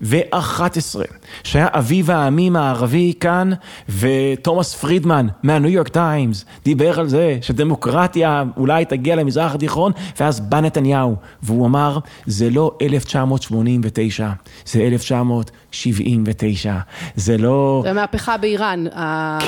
שהיה 1.43 1.67
אביב 1.71 2.11
העמים 2.11 2.55
הערבי 2.55 3.13
כאן, 3.19 3.51
ותומאס 3.89 4.75
פרידמן 4.75 5.27
מהניו 5.43 5.69
יורק 5.69 5.87
טיימס 5.87 6.45
דיבר 6.63 6.99
על 6.99 7.07
זה 7.07 7.37
שדמוקרטיה 7.41 8.43
אולי 8.57 8.85
תגיע 8.85 9.15
למזרח 9.15 9.55
התיכון, 9.55 9.91
ואז 10.19 10.39
בא 10.39 10.59
נתניהו, 10.59 11.15
והוא 11.43 11.65
אמר, 11.65 11.99
זה 12.25 12.49
לא 12.49 12.71
1989, 12.81 14.29
זה 14.65 14.81
1979, 14.81 16.75
זה 17.15 17.37
לא... 17.37 17.81
זה 17.85 17.93
מהפכה 17.93 18.37
באיראן, 18.37 18.85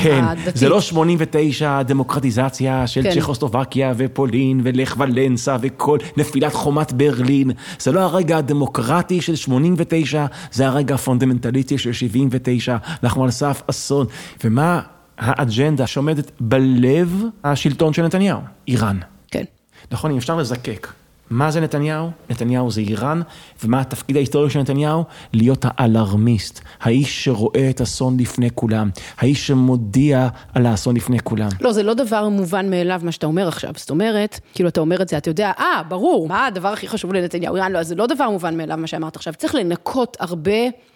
כן, 0.02 0.24
הדתית. 0.24 0.58
זה 0.58 0.70
לא 0.70 0.82
89, 0.82 1.82
דמוקרטיזציה 1.84 2.88
של 2.88 3.04
כן. 3.04 3.20
צ'כוסלובקיה 3.20 3.94
ופולין 3.98 4.62
ולך 4.64 4.96
ולנסה 4.98 5.58
וכל 5.62 5.98
נפילת 6.18 6.54
חומת 6.54 6.94
ברלין. 6.94 7.52
זה 7.80 7.92
לא 7.92 8.00
הרגע 8.00 8.38
הדמוקרטי 8.38 9.22
של 9.22 9.36
89, 9.36 10.26
זה 10.52 10.68
הרגע 10.68 10.96
הפונדמנטליסטי 10.96 11.78
של 11.78 11.94
79, 11.94 12.78
אנחנו 13.04 13.24
על 13.24 13.32
סף 13.32 13.62
אסון. 13.70 14.08
ומה 14.44 14.82
האג'נדה 15.18 15.88
שעומדת 15.88 16.32
בלב 16.40 17.24
השלטון 17.44 17.94
של 17.94 18.06
נתניהו? 18.06 18.40
איראן. 18.68 19.00
כן. 19.32 19.44
נכון, 19.92 20.12
אם 20.12 20.18
אפשר 20.18 20.36
לזקק. 20.36 20.88
מה 21.30 21.52
זה 21.52 21.60
נתניהו? 21.60 22.10
נתניהו 22.30 22.72
זה 22.72 22.82
איראן, 22.82 23.22
ומה 23.64 23.82
התפקיד 23.82 24.16
ההיסטורי 24.16 24.50
של 24.50 24.60
נתניהו? 24.60 25.04
להיות 25.34 25.66
האלרמיסט, 25.68 26.62
האיש 26.82 27.26
שרואה 27.26 27.70
את 27.70 27.82
אסון 27.82 28.20
לפני 28.20 28.50
כולם, 28.56 28.90
האיש 29.18 29.48
שמודיע 29.48 30.28
על 30.54 30.66
האסון 30.66 30.96
לפני 30.96 31.20
כולם. 31.20 31.50
לא, 31.62 31.72
זה 31.72 31.84
לא 31.84 31.94
דבר 31.94 32.30
מובן 32.30 32.70
מאליו 32.70 33.02
מה 33.04 33.12
שאתה 33.12 33.28
אומר 33.28 33.48
עכשיו. 33.48 33.72
זאת 33.76 33.90
אומרת, 33.90 34.40
כאילו 34.54 34.70
אתה 34.70 34.80
אומר 34.80 35.02
את 35.02 35.10
זה, 35.10 35.18
אתה 35.18 35.30
יודע, 35.30 35.52
אה, 35.60 35.82
ברור, 35.88 36.28
מה 36.28 36.46
הדבר 36.46 36.68
הכי 36.68 36.88
חשוב 36.88 37.14
לנתניהו? 37.14 37.56
איראן, 37.56 37.72
לא, 37.72 37.84
זה 37.84 37.96
לא 37.96 38.06
דבר 38.06 38.30
מובן 38.30 38.58
מאליו 38.58 38.78
מה 38.78 38.88
שאמרת 38.88 39.16
עכשיו. 39.16 39.34
צריך 39.34 39.56
לנקות 39.56 40.18
הרבה 40.20 40.52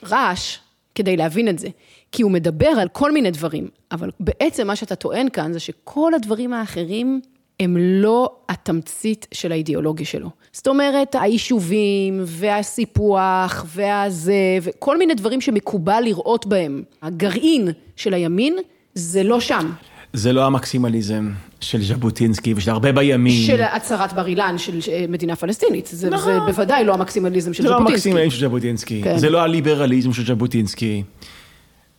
רעש 0.10 0.58
כדי 0.96 1.18
להבין 1.18 1.48
את 1.48 1.60
זה. 1.60 1.68
כי 2.12 2.24
הוא 2.24 2.32
מדבר 2.32 2.68
על 2.68 2.88
כל 2.88 3.12
מיני 3.12 3.32
דברים, 3.32 3.68
אבל 3.92 4.10
בעצם 4.20 4.68
מה 4.68 4.76
שאתה 4.76 4.96
טוען 4.96 5.30
כאן 5.30 5.54
זה 5.54 5.60
שכל 5.60 6.14
הדברים 6.14 6.54
האחרים 6.54 7.22
הם 7.62 7.77
לא 7.80 8.32
התמצית 8.50 9.27
של 9.34 9.51
האידיאולוגיה 9.51 10.06
שלו. 10.06 10.30
זאת 10.51 10.68
אומרת, 10.68 11.15
היישובים, 11.22 12.20
והסיפוח, 12.25 13.65
והזה, 13.68 14.58
וכל 14.62 14.98
מיני 14.98 15.13
דברים 15.13 15.41
שמקובל 15.41 16.01
לראות 16.06 16.46
בהם. 16.46 16.84
הגרעין 17.01 17.70
של 17.96 18.13
הימין, 18.13 18.58
זה 18.96 19.24
לא 19.24 19.39
שם. 19.39 19.72
זה 20.13 20.34
לא 20.34 20.46
המקסימליזם 20.46 21.30
של 21.60 21.84
ז'בוטינסקי 21.84 22.53
ושל 22.53 22.72
הרבה 22.72 22.91
בימין. 22.91 23.48
של 23.48 23.62
הצהרת 23.62 24.13
בר 24.13 24.27
אילן 24.27 24.58
של 24.58 24.80
אה, 24.91 25.06
מדינה 25.10 25.36
פלסטינית. 25.36 25.89
זה, 25.91 26.10
נכון. 26.10 26.34
זה 26.34 26.39
בוודאי 26.39 26.84
לא 26.84 26.94
המקסימליזם 26.94 27.53
של 27.53 27.63
זה 27.63 27.70
לא 27.70 27.75
ז'בוטינסקי. 27.77 28.10
המקסימליזם 28.10 28.36
של 28.36 28.46
ז'בוטינסקי, 28.48 29.01
כן. 29.03 29.18
זה 29.18 29.30
לא 29.30 29.41
הליברליזם 29.41 30.13
של 30.13 30.25
ז'בוטינסקי. 30.25 31.03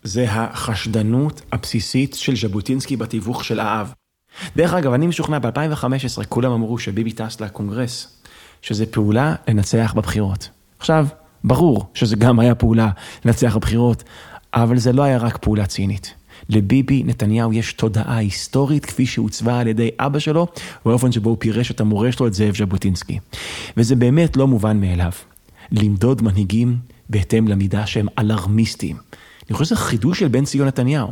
זה 0.02 0.26
החשדנות 0.28 1.42
הבסיסית 1.52 2.14
של 2.14 2.36
ז'בוטינסקי 2.36 2.96
בתיווך 2.96 3.44
של 3.44 3.60
האב. 3.60 3.92
דרך 4.56 4.74
אגב, 4.74 4.92
אני 4.92 5.06
משוכנע, 5.06 5.38
ב-2015 5.38 6.24
כולם 6.28 6.52
אמרו 6.52 6.78
שביבי 6.78 7.12
טס 7.12 7.40
לקונגרס, 7.40 8.22
שזה 8.62 8.86
פעולה 8.86 9.34
לנצח 9.48 9.94
בבחירות. 9.96 10.48
עכשיו, 10.78 11.06
ברור 11.44 11.90
שזה 11.94 12.16
גם 12.16 12.40
היה 12.40 12.54
פעולה 12.54 12.90
לנצח 13.24 13.56
בבחירות, 13.56 14.04
אבל 14.54 14.78
זה 14.78 14.92
לא 14.92 15.02
היה 15.02 15.18
רק 15.18 15.36
פעולה 15.36 15.66
צינית. 15.66 16.14
לביבי 16.48 17.02
נתניהו 17.02 17.52
יש 17.52 17.72
תודעה 17.72 18.16
היסטורית 18.16 18.86
כפי 18.86 19.06
שעוצבה 19.06 19.60
על 19.60 19.66
ידי 19.66 19.90
אבא 19.98 20.18
שלו, 20.18 20.46
באופן 20.84 21.12
שבו 21.12 21.30
הוא 21.30 21.36
פירש 21.40 21.70
את 21.70 21.80
המורה 21.80 22.12
שלו, 22.12 22.26
את 22.26 22.34
זאב 22.34 22.56
ז'בוטינסקי. 22.56 23.18
וזה 23.76 23.96
באמת 23.96 24.36
לא 24.36 24.46
מובן 24.46 24.80
מאליו. 24.80 25.12
למדוד 25.72 26.22
מנהיגים 26.22 26.76
בהתאם 27.08 27.48
למידה 27.48 27.86
שהם 27.86 28.06
אלרמיסטים. 28.18 28.96
אני 29.48 29.56
חושב 29.56 29.64
שזה 29.64 29.76
חידוש 29.76 30.18
של 30.18 30.28
בן 30.28 30.44
ציון 30.44 30.66
נתניהו. 30.66 31.08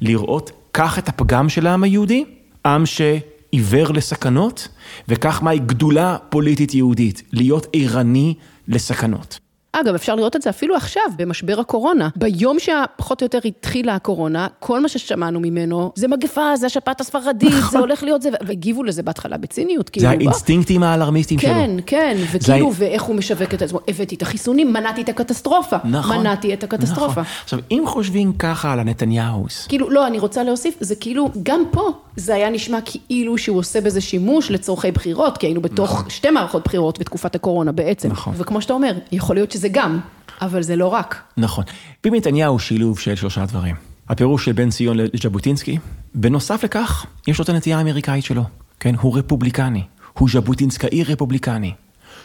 לראות, 0.00 0.50
קח 0.72 0.98
את 0.98 1.08
הפגם 1.08 1.48
של 1.48 1.66
העם 1.66 1.82
היהודי, 1.82 2.24
עם 2.66 2.86
שעיוור 2.86 3.92
לסכנות, 3.92 4.68
וקח 5.08 5.42
מהי 5.42 5.58
גדולה 5.58 6.16
פוליטית 6.28 6.74
יהודית, 6.74 7.22
להיות 7.32 7.66
ערני 7.72 8.34
לסכנות. 8.68 9.41
אגב, 9.72 9.94
אפשר 9.94 10.14
לראות 10.14 10.36
את 10.36 10.42
זה 10.42 10.50
אפילו 10.50 10.76
עכשיו, 10.76 11.02
במשבר 11.16 11.60
הקורונה. 11.60 12.08
ביום 12.16 12.56
שפחות 12.58 13.20
או 13.20 13.24
יותר 13.24 13.38
התחילה 13.44 13.94
הקורונה, 13.94 14.46
כל 14.58 14.80
מה 14.80 14.88
ששמענו 14.88 15.40
ממנו, 15.40 15.92
זה 15.94 16.08
מגפה, 16.08 16.56
זה 16.56 16.66
השפעת 16.66 17.00
הספרדית, 17.00 17.52
זה 17.70 17.78
הולך 17.78 18.02
להיות 18.02 18.22
זה, 18.22 18.30
והגיבו 18.46 18.82
לזה 18.82 19.02
בהתחלה 19.02 19.36
בציניות, 19.36 19.88
כאילו... 19.88 20.06
זה 20.06 20.10
האינסטינקטים 20.10 20.82
האלרמיסטיים 20.82 21.40
שלו. 21.40 21.50
כן, 21.50 21.70
כן, 21.86 22.16
וכאילו, 22.32 22.72
ואיך 22.74 23.02
הוא 23.02 23.16
משווק 23.16 23.54
את 23.54 23.62
עצמו, 23.62 23.80
הבאתי 23.88 24.14
את 24.14 24.22
החיסונים, 24.22 24.72
מנעתי 24.72 25.02
את 25.02 25.08
הקטסטרופה. 25.08 25.76
נכון. 25.84 26.18
מנעתי 26.18 26.54
את 26.54 26.64
הקטסטרופה. 26.64 27.20
נכון. 27.20 27.24
עכשיו, 27.44 27.58
אם 27.70 27.82
חושבים 27.86 28.32
ככה 28.32 28.72
על 28.72 28.80
הנתניהוס, 28.80 29.66
כאילו, 29.66 29.90
לא, 29.90 30.06
אני 30.06 30.18
רוצה 30.18 30.42
להוסיף, 30.42 30.74
זה 30.80 30.94
כאילו, 30.94 31.30
גם 31.42 31.64
פה, 31.70 31.90
זה 32.16 32.34
היה 32.34 32.50
נשמע 32.50 32.78
כאילו 32.80 33.38
שהוא 33.38 33.58
עושה 33.58 33.80
בזה 33.80 34.00
שימוש 34.00 34.50
לצורכי 34.50 34.90
בחירות, 34.90 35.38
כי 35.38 35.46
היינו 35.46 35.60
בתוך 35.60 36.04
שתי 36.08 36.30
מערכות 36.30 36.64
בחירות 36.64 36.98
בתקופת 36.98 37.34
הקורונה 37.34 37.72
בעצם. 37.72 38.10
נכון. 38.10 38.34
וכמו 38.36 38.62
שאתה 38.62 38.72
אומר, 38.72 38.98
יכול 39.12 39.36
להיות 39.36 39.50
שזה 39.50 39.61
גם, 39.68 40.00
אבל 40.40 40.62
זה 40.62 40.76
לא 40.76 40.86
רק. 40.86 41.22
נכון. 41.36 41.64
ביבי 42.04 42.18
נתניהו 42.18 42.52
הוא 42.52 42.58
שילוב 42.58 42.98
של 42.98 43.14
שלושה 43.14 43.46
דברים. 43.46 43.74
הפירוש 44.08 44.44
של 44.44 44.52
בן 44.52 44.70
ציון 44.70 44.96
לז'בוטינסקי, 44.96 45.78
בנוסף 46.14 46.64
לכך, 46.64 47.06
יש 47.28 47.38
לו 47.38 47.44
את 47.44 47.48
הנטייה 47.48 47.78
האמריקאית 47.78 48.24
שלו, 48.24 48.44
כן? 48.80 48.94
הוא 48.94 49.18
רפובליקני, 49.18 49.82
הוא 50.18 50.28
ז'בוטינסקאי 50.32 51.04
רפובליקני. 51.04 51.72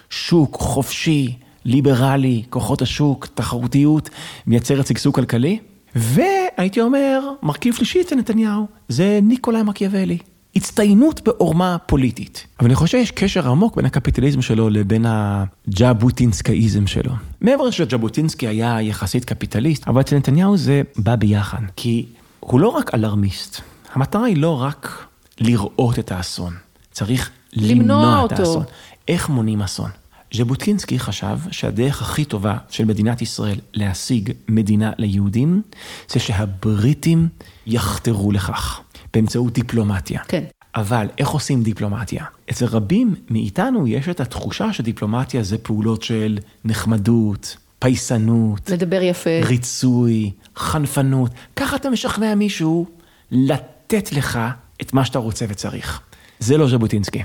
שוק 0.10 0.58
חופשי, 0.60 1.38
ליברלי, 1.66 2.44
כוחות 2.50 2.82
השוק, 2.82 3.28
תחרותיות, 3.34 4.10
מייצרת 4.48 4.88
שגשוג 4.88 5.16
כלכלי. 5.16 5.60
והייתי 5.96 6.82
אומר, 6.82 7.20
מרכיב 7.44 7.74
שלישי 7.74 8.02
אצל 8.02 8.16
נתניהו, 8.16 8.68
זה 8.88 9.20
ניקולאי 9.24 9.64
מקיאוולי. 9.64 10.18
הצטיינות 10.58 11.22
בעורמה 11.26 11.78
פוליטית. 11.86 12.48
אבל 12.60 12.68
אני 12.68 12.76
חושב 12.76 12.98
שיש 12.98 13.12
קשר 13.12 13.50
עמוק 13.50 13.76
בין 13.76 13.86
הקפיטליזם 13.86 14.42
שלו 14.42 14.70
לבין 14.70 15.06
הג'בוטינסקאיזם 15.08 16.88
שלו. 16.88 17.12
מעבר 17.42 17.72
שג'בוטינסקי 17.72 18.48
היה 18.48 18.82
יחסית 18.82 19.26
קפיטליסט, 19.26 19.88
אבל 19.88 20.02
אצל 20.02 20.16
נתניהו 20.16 20.58
זה 20.58 20.82
בא 20.98 21.16
ביחד. 21.16 21.62
כי 21.76 22.06
הוא 22.40 22.60
לא 22.60 22.68
רק 22.68 22.94
אלרמיסט, 22.94 23.62
המטרה 23.94 24.26
היא 24.26 24.38
לא 24.38 24.62
רק 24.62 25.06
לראות 25.40 26.00
את 26.00 26.12
האסון, 26.12 26.54
צריך 26.92 27.30
למנוע, 27.54 28.02
למנוע 28.02 28.26
את 28.26 28.40
האסון. 28.40 28.64
איך 29.08 29.30
מונעים 29.30 29.62
אסון? 29.62 29.90
ז'בוטינסקי 30.34 31.00
חשב 31.00 31.38
שהדרך 31.52 32.02
הכי 32.02 32.26
טובה 32.26 32.58
של 32.70 32.86
מדינת 32.86 33.22
ישראל 33.22 33.60
להשיג 33.74 34.32
מדינה 34.48 34.92
ליהודים, 34.98 35.62
זה 36.10 36.20
שהבריטים 36.20 37.28
יחתרו 37.68 38.32
לכך. 38.32 38.82
באמצעות 39.14 39.54
דיפלומטיה. 39.54 40.22
כן. 40.28 40.44
אבל 40.76 41.08
איך 41.18 41.30
עושים 41.30 41.64
דיפלומטיה? 41.64 42.26
אצל 42.50 42.66
רבים 42.66 43.16
מאיתנו 43.30 43.88
יש 43.88 44.10
את 44.10 44.20
התחושה 44.20 44.74
שדיפלומטיה 44.74 45.44
זה 45.44 45.58
פעולות 45.58 46.04
של 46.04 46.40
נחמדות, 46.66 47.58
פייסנות. 47.80 48.70
לדבר 48.70 49.02
יפה. 49.02 49.30
ריצוי, 49.44 50.32
חנפנות. 50.58 51.32
ככה 51.56 51.76
אתה 51.76 51.90
משכנע 51.90 52.36
מישהו 52.36 52.86
לתת 53.32 54.14
לך 54.14 54.40
את 54.82 54.94
מה 54.94 55.06
שאתה 55.06 55.20
רוצה 55.20 55.46
וצריך. 55.50 56.02
זה 56.40 56.58
לא 56.58 56.70
ז'בוטינסקי. 56.70 57.24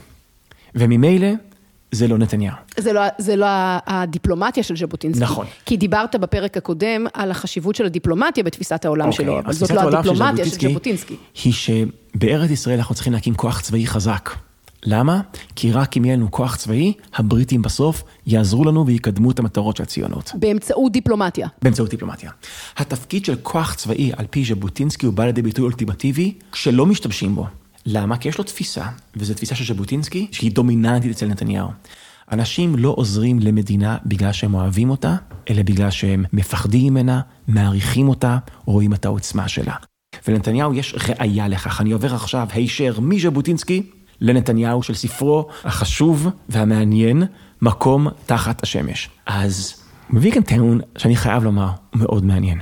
וממילא, 0.75 1.29
זה 1.93 2.09
לא 2.09 2.19
נתניהו. 2.19 2.57
זה 2.79 2.93
לא, 2.93 3.03
זה 3.19 3.37
לא 3.37 3.47
הדיפלומטיה 3.87 4.63
של 4.63 4.77
ז'בוטינסקי. 4.77 5.25
נכון. 5.25 5.47
כי 5.67 5.77
דיברת 5.77 6.17
בפרק 6.17 6.57
הקודם 6.57 7.07
על 7.15 7.31
החשיבות 7.31 7.75
של 7.75 7.87
הדיפלומטיה 7.87 8.45
בתפיסת 8.45 8.85
העולם 8.85 9.09
אוקיי, 9.09 9.25
שלו, 9.25 9.39
אבל 9.39 9.53
זאת 9.53 9.71
לא 9.71 9.81
הדיפלומטיה 9.81 10.45
של 10.45 10.51
ז'בוטינסקי 10.51 10.69
ז'בוטינסקי. 10.69 11.17
היא 11.45 11.53
שבארץ 11.53 12.51
ישראל 12.51 12.79
אנחנו 12.79 12.95
צריכים 12.95 13.13
להקים 13.13 13.35
כוח 13.35 13.61
צבאי 13.61 13.87
חזק. 13.87 14.31
למה? 14.85 15.21
כי 15.57 15.73
רק 15.73 15.97
אם 15.97 16.05
יהיה 16.05 16.17
לנו 16.17 16.31
כוח 16.31 16.57
צבאי, 16.57 16.93
הבריטים 17.15 17.63
בסוף 17.63 18.03
יעזרו 18.27 18.65
לנו 18.65 18.87
ויקדמו 18.87 19.31
את 19.31 19.39
המטרות 19.39 19.77
של 19.77 19.83
הציונות. 19.83 20.33
באמצעות 20.35 20.93
דיפלומטיה. 20.93 21.49
באמצעות 21.63 21.91
דיפלומטיה. 21.91 22.31
התפקיד 22.77 23.25
של 23.25 23.35
כוח 23.43 23.75
צבאי 23.75 24.13
על 24.17 24.27
פי 24.31 24.45
ז'בוטינסקי 24.45 25.07
הוא 25.07 25.15
בא 25.15 25.25
לידי 25.25 25.43
ביטוי 25.43 25.65
אולטימטיבי, 25.65 26.35
שלא 26.55 26.87
משתמשים 26.87 27.35
בו. 27.35 27.47
למה? 27.87 28.17
כי 28.17 28.29
יש 28.29 28.39
לו 28.39 28.45
תפיסה, 28.45 28.85
וזו 29.17 29.35
תפיסה 29.35 29.55
של 29.55 29.75
ז'בוטינסקי, 29.75 30.27
שהיא 30.33 30.53
דומיננטית 30.53 31.11
אצל 31.11 31.27
נתניהו. 31.27 31.69
אנשים 32.33 32.77
לא 32.77 32.95
עוזרים 32.97 33.41
למדינה 33.41 33.97
בגלל 34.07 34.33
שהם 34.33 34.55
אוהבים 34.55 34.91
אותה, 34.91 35.17
אלא 35.51 35.63
בגלל 35.63 35.91
שהם 35.91 36.25
מפחדים 36.33 36.93
ממנה, 36.93 37.21
מעריכים 37.49 38.09
אותה, 38.09 38.39
רואים 38.65 38.95
את 38.95 39.05
העוצמה 39.05 39.49
שלה. 39.49 39.75
ולנתניהו 40.29 40.75
יש 40.75 40.95
ראייה 41.09 41.49
לכך. 41.49 41.81
אני 41.81 41.93
עובר 41.93 42.15
עכשיו 42.15 42.49
הישר 42.53 43.01
מז'בוטינסקי 43.01 43.83
לנתניהו 44.21 44.83
של 44.83 44.95
ספרו 44.95 45.47
החשוב 45.65 46.29
והמעניין, 46.49 47.23
מקום 47.63 48.09
תחת 48.27 48.63
השמש. 48.63 49.11
אז 49.27 49.75
מביא 50.11 50.33
כאן 50.33 50.43
טיעון 50.43 50.81
שאני 50.99 51.17
חייב 51.17 51.45
לומר, 51.45 51.71
הוא 51.91 52.01
מאוד 52.01 52.25
מעניין. 52.25 52.59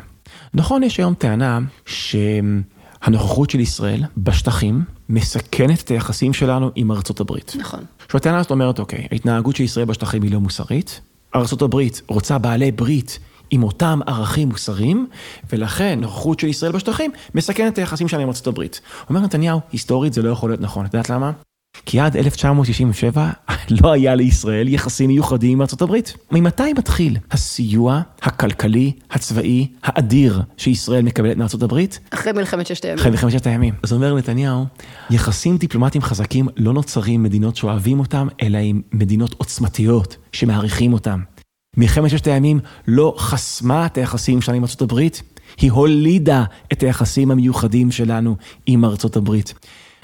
נכון, 0.55 0.83
יש 0.83 0.99
היום 0.99 1.15
טענה 1.15 1.59
שהנוכחות 1.87 3.51
של 3.51 3.61
ישראל 3.61 4.03
בשטחים 4.17 4.83
מסכנת 5.11 5.81
את 5.83 5.89
היחסים 5.89 6.33
שלנו 6.33 6.71
עם 6.75 6.93
ארצות 6.93 7.21
הברית. 7.21 7.57
נכון. 7.59 7.81
עכשיו 8.07 8.19
הטענה 8.19 8.39
הזאת 8.39 8.51
אומרת, 8.51 8.79
אוקיי, 8.79 9.07
ההתנהגות 9.11 9.57
של 9.57 9.63
ישראל 9.63 9.87
בשטחים 9.87 10.23
היא 10.23 10.33
לא 10.33 10.41
מוסרית, 10.41 11.01
ארצות 11.35 11.63
הברית 11.63 12.03
רוצה 12.09 12.39
בעלי 12.39 12.73
ברית 12.73 13.19
עם 13.51 13.63
אותם 13.63 14.01
ערכים 14.07 14.49
מוסריים, 14.49 15.07
ולכן 15.53 15.99
נוכחות 16.01 16.41
של 16.41 16.47
ישראל 16.47 16.73
בשטחים 16.73 17.11
מסכנת 17.35 17.73
את 17.73 17.79
היחסים 17.79 18.09
שלנו 18.09 18.23
עם 18.23 18.29
ארצות 18.29 18.47
הברית. 18.47 18.81
אומר 19.09 19.21
נתניהו, 19.21 19.61
היסטורית 19.73 20.13
זה 20.13 20.23
לא 20.23 20.31
יכול 20.31 20.51
להיות 20.51 20.61
נכון, 20.61 20.87
את 20.87 20.95
יודעת 20.95 21.11
למה? 21.11 21.33
כי 21.87 22.01
עד 22.01 22.17
1967 22.17 23.31
לא 23.83 23.93
היה 23.93 24.15
לישראל 24.15 24.69
יחסים 24.69 25.09
מיוחדים 25.09 25.53
עם 25.53 25.63
הברית. 25.83 26.17
ממתי 26.33 26.73
מתחיל 26.73 27.17
הסיוע 27.31 28.01
הכלכלי, 28.23 28.93
הצבאי, 29.11 29.67
האדיר 29.83 30.43
שישראל 30.57 31.03
מקבלת 31.03 31.37
הברית? 31.63 31.99
אחרי 32.11 32.33
מלחמת 32.33 32.67
ששת 32.67 32.85
הימים. 32.85 32.99
אחרי 32.99 33.11
מלחמת 33.11 33.31
ששת 33.31 33.47
הימים. 33.47 33.75
אז 33.83 33.93
אומר 33.93 34.15
נתניהו, 34.15 34.67
יחסים 35.11 35.57
דיפלומטיים 35.57 36.03
חזקים 36.03 36.49
לא 36.57 36.73
נוצרים 36.73 37.23
מדינות 37.23 37.57
שאוהבים 37.57 38.01
אותם, 38.01 38.29
אלא 38.43 38.59
עם 38.59 38.83
מדינות 38.93 39.35
עוצמתיות 39.39 40.17
שמעריכים 40.33 40.93
אותם. 40.93 41.21
מלחמת 41.77 42.11
ששת 42.11 42.27
הימים 42.27 42.61
לא 42.89 43.15
חסמה 43.19 43.87
את 43.87 43.99
היחסים 43.99 44.41
שלנו 44.41 44.57
עם 44.57 44.65
הברית, 44.83 45.23
היא 45.61 45.71
הולידה 45.71 46.45
את 46.73 46.83
היחסים 46.83 47.31
המיוחדים 47.31 47.91
שלנו 47.91 48.37
עם 48.67 48.85
ארצות 48.85 49.17
הברית. 49.17 49.55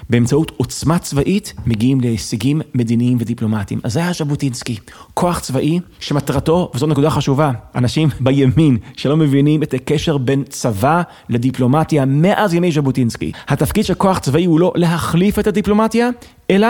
באמצעות 0.09 0.51
עוצמה 0.57 0.99
צבאית 0.99 1.53
מגיעים 1.65 2.01
להישגים 2.01 2.61
מדיניים 2.73 3.17
ודיפלומטיים. 3.21 3.79
אז 3.83 3.93
זה 3.93 3.99
היה 3.99 4.13
ז'בוטינסקי, 4.13 4.77
כוח 5.13 5.39
צבאי 5.39 5.79
שמטרתו, 5.99 6.71
וזו 6.75 6.87
נקודה 6.87 7.09
חשובה, 7.09 7.51
אנשים 7.75 8.09
בימין 8.19 8.77
שלא 8.97 9.17
מבינים 9.17 9.63
את 9.63 9.73
הקשר 9.73 10.17
בין 10.17 10.43
צבא 10.49 11.01
לדיפלומטיה 11.29 12.05
מאז 12.05 12.53
ימי 12.53 12.71
ז'בוטינסקי. 12.71 13.31
התפקיד 13.47 13.85
של 13.85 13.93
כוח 13.93 14.19
צבאי 14.19 14.45
הוא 14.45 14.59
לא 14.59 14.73
להחליף 14.75 15.39
את 15.39 15.47
הדיפלומטיה, 15.47 16.09
אלא 16.49 16.67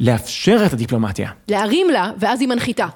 לאפשר 0.00 0.62
את 0.66 0.72
הדיפלומטיה. 0.72 1.30
להרים 1.48 1.90
לה, 1.90 2.10
ואז 2.18 2.40
היא 2.40 2.48
מנחיתה. 2.48 2.86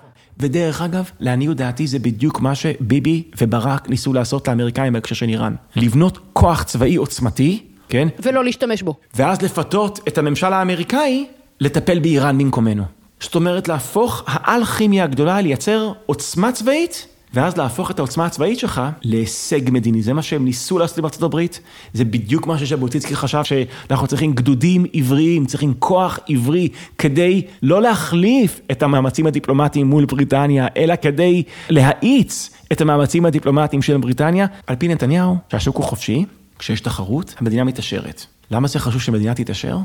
ודרך 0.41 0.83
אגב, 0.83 1.11
לעניות 1.21 1.57
דעתי 1.57 1.87
זה 1.87 1.99
בדיוק 1.99 2.41
מה 2.41 2.55
שביבי 2.55 3.23
וברק 3.41 3.89
ניסו 3.89 4.13
לעשות 4.13 4.49
לאמריקאים 4.49 4.93
בהקשר 4.93 5.15
של 5.15 5.29
איראן. 5.29 5.55
לבנות 5.77 6.19
כוח 6.33 6.63
צבאי 6.63 6.97
עוצמתי, 6.97 7.63
כן? 7.89 8.09
ולא 8.23 8.45
להשתמש 8.45 8.83
בו. 8.83 8.95
ואז 9.15 9.43
לפתות 9.43 10.01
את 10.09 10.19
הממשל 10.19 10.53
האמריקאי 10.53 11.27
לטפל 11.61 11.99
באיראן 11.99 12.39
במקומנו. 12.39 12.83
זאת 13.21 13.35
אומרת, 13.35 13.69
להפוך 13.69 14.23
האל-כימיה 14.27 15.05
הגדולה, 15.05 15.41
לייצר 15.41 15.93
עוצמה 16.07 16.53
צבאית, 16.53 17.07
ואז 17.35 17.57
להפוך 17.57 17.91
את 17.91 17.99
העוצמה 17.99 18.27
הצבאית 18.27 18.59
שלך 18.59 18.83
להישג 19.03 19.61
מדיני. 19.71 20.03
זה 20.03 20.13
מה 20.13 20.23
שהם 20.23 20.45
ניסו 20.45 20.79
לעשות 20.79 20.99
בארצות 20.99 21.23
הברית, 21.23 21.61
זה 21.93 22.05
בדיוק 22.05 22.47
מה 22.47 22.59
שז'בוטינסקי 22.59 23.17
חשב, 23.17 23.43
שאנחנו 23.45 24.07
צריכים 24.07 24.33
גדודים 24.33 24.87
עבריים, 24.93 25.47
צריכים 25.47 25.75
כוח 25.79 26.19
עברי, 26.29 26.69
כדי 26.99 27.43
לא 27.63 27.83
להחליף 27.83 28.61
את 28.71 28.83
המאמצים 28.83 29.27
הדיפלומטיים 29.27 29.87
מול 29.87 30.05
בריטניה, 30.05 30.67
אלא 30.77 30.95
כדי 31.03 31.43
להאיץ 31.71 32.51
את 32.73 32.81
המאמצים 32.81 33.27
הדיפלומטיים 33.27 33.83
של 33.83 33.97
בריטניה. 33.97 34.47
על 34.67 34.77
פי 34.77 34.89
נתניהו, 34.89 35.37
שהשוק 35.49 35.77
הוא 35.77 35.85
חופשי, 35.85 36.25
כשיש 36.59 36.81
תחרות, 36.81 37.35
המדינה 37.39 37.65
מתעשרת. 37.65 38.27
למה 38.51 38.69
זה 38.69 38.79
חשוב 38.79 39.03
שמדינה 39.03 39.35
תתעשר? 39.35 39.79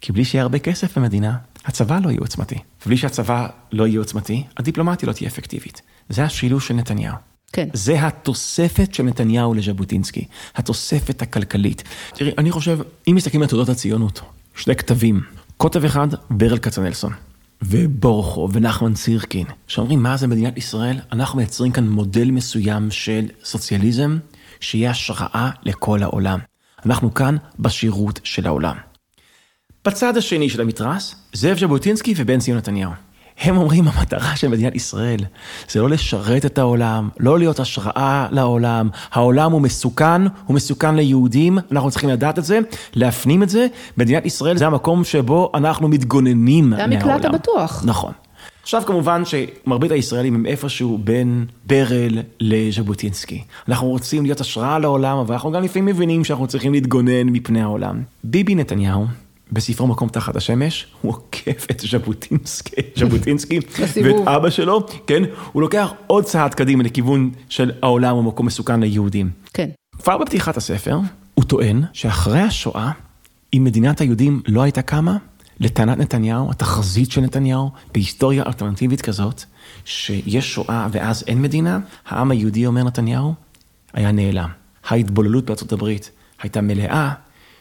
כי 0.00 0.12
בלי 0.12 0.24
שיהיה 0.24 0.42
הרבה 0.42 0.58
כסף 0.58 0.98
במדינה, 0.98 1.36
הצבא 1.64 1.98
לא 2.04 2.08
יהיה 2.08 2.20
עוצמתי. 2.20 2.58
ובלי 2.82 2.96
שהצבא 2.96 3.48
לא 3.72 3.86
יהיה 3.86 3.98
עוצמתי, 3.98 4.44
הדיפלומטיה 4.56 5.08
לא 5.08 5.12
תהיה 5.12 5.28
אפקטיבית. 5.28 5.82
זה 6.08 6.24
השילוש 6.24 6.68
של 6.68 6.74
נתניהו. 6.74 7.14
כן. 7.52 7.68
זה 7.72 8.06
התוספת 8.06 8.94
של 8.94 9.02
נתניהו 9.02 9.54
לז'בוטינסקי, 9.54 10.24
התוספת 10.54 11.22
הכלכלית. 11.22 11.82
תראי, 12.14 12.32
אני 12.38 12.50
חושב, 12.50 12.78
אם 13.08 13.14
מסתכלים 13.14 13.42
על 13.42 13.48
תעודות 13.48 13.68
הציונות, 13.68 14.20
שני 14.56 14.76
כתבים, 14.76 15.20
כותב 15.56 15.84
אחד, 15.84 16.08
ברל 16.30 16.58
כצנלסון, 16.58 17.12
ובורוכו 17.62 18.48
ונחמן 18.52 18.94
סירקין, 18.94 19.46
שאומרים 19.66 20.02
מה 20.02 20.16
זה 20.16 20.26
מדינת 20.26 20.58
ישראל, 20.58 20.98
אנחנו 21.12 21.36
מייצרים 21.36 21.72
כאן 21.72 21.88
מודל 21.88 22.30
מסוים 22.30 22.90
של 22.90 23.26
סוציאליזם, 23.44 24.18
שיהיה 24.60 24.90
השראה 24.90 25.50
לכל 25.62 26.02
העולם. 26.02 26.38
אנחנו 26.86 27.14
כאן 27.14 27.36
בשירות 27.58 28.20
של 28.24 28.46
העולם. 28.46 28.76
בצד 29.84 30.16
השני 30.16 30.50
של 30.50 30.60
המתרס, 30.60 31.14
זאב 31.32 31.58
ז'בוטינסקי 31.58 32.14
ובן 32.16 32.38
ציון 32.38 32.58
נתניהו. 32.58 32.90
הם 33.40 33.56
אומרים, 33.56 33.88
המטרה 33.88 34.36
של 34.36 34.48
מדינת 34.48 34.74
ישראל 34.74 35.20
זה 35.70 35.80
לא 35.80 35.88
לשרת 35.88 36.46
את 36.46 36.58
העולם, 36.58 37.08
לא 37.20 37.38
להיות 37.38 37.60
השראה 37.60 38.28
לעולם. 38.30 38.88
העולם 39.12 39.52
הוא 39.52 39.60
מסוכן, 39.60 40.22
הוא 40.22 40.54
מסוכן 40.56 40.94
ליהודים, 40.94 41.58
אנחנו 41.72 41.90
צריכים 41.90 42.10
לדעת 42.10 42.38
את 42.38 42.44
זה, 42.44 42.58
להפנים 42.94 43.42
את 43.42 43.48
זה. 43.48 43.66
מדינת 43.96 44.26
ישראל 44.26 44.56
זה 44.56 44.66
המקום 44.66 45.04
שבו 45.04 45.50
אנחנו 45.54 45.88
מתגוננים 45.88 46.70
מהעולם. 46.70 46.90
זה 46.90 46.96
המקלט 46.96 47.24
הבטוח. 47.24 47.82
נכון. 47.86 48.12
עכשיו 48.68 48.82
כמובן 48.86 49.22
שמרבית 49.24 49.90
הישראלים 49.90 50.34
הם 50.34 50.46
איפשהו 50.46 50.98
בין 50.98 51.46
ברל 51.66 52.18
לז'בוטינסקי. 52.40 53.42
אנחנו 53.68 53.86
רוצים 53.86 54.24
להיות 54.24 54.40
השראה 54.40 54.78
לעולם, 54.78 55.18
אבל 55.18 55.34
אנחנו 55.34 55.52
גם 55.52 55.62
לפעמים 55.62 55.86
מבינים 55.86 56.24
שאנחנו 56.24 56.46
צריכים 56.46 56.72
להתגונן 56.72 57.28
מפני 57.28 57.62
העולם. 57.62 58.02
ביבי 58.24 58.54
נתניהו, 58.54 59.06
בספרו 59.52 59.86
מקום 59.86 60.08
תחת 60.08 60.36
השמש, 60.36 60.86
הוא 61.02 61.12
עוקף 61.12 61.66
את 61.70 61.80
ז'בוטינסקי, 61.80 62.82
ז'בוטינסקי 62.98 63.60
ואת 64.04 64.28
אבא 64.28 64.50
שלו, 64.50 64.86
כן? 65.06 65.22
הוא 65.52 65.62
לוקח 65.62 65.92
עוד 66.06 66.24
צעד 66.24 66.54
קדימה 66.54 66.82
לכיוון 66.82 67.30
של 67.48 67.72
העולם 67.82 68.14
הוא 68.14 68.24
מקום 68.24 68.46
מסוכן 68.46 68.80
ליהודים. 68.80 69.30
כן. 69.52 69.68
כבר 69.98 70.18
בפתיחת 70.18 70.56
הספר, 70.56 70.98
הוא 71.34 71.44
טוען 71.44 71.82
שאחרי 71.92 72.40
השואה, 72.40 72.90
אם 73.54 73.64
מדינת 73.64 74.00
היהודים 74.00 74.42
לא 74.46 74.62
הייתה 74.62 74.82
קמה, 74.82 75.16
לטענת 75.60 75.98
נתניהו, 75.98 76.50
התחזית 76.50 77.10
של 77.10 77.20
נתניהו, 77.20 77.70
בהיסטוריה 77.92 78.44
אלטרנטיבית 78.46 79.00
כזאת, 79.02 79.44
שיש 79.84 80.54
שואה 80.54 80.86
ואז 80.92 81.24
אין 81.26 81.42
מדינה, 81.42 81.78
העם 82.06 82.30
היהודי, 82.30 82.66
אומר 82.66 82.84
נתניהו, 82.84 83.34
היה 83.92 84.12
נעלם. 84.12 84.48
ההתבוללות 84.88 85.44
בארצות 85.44 85.72
הברית 85.72 86.10
הייתה 86.42 86.60
מלאה, 86.60 87.12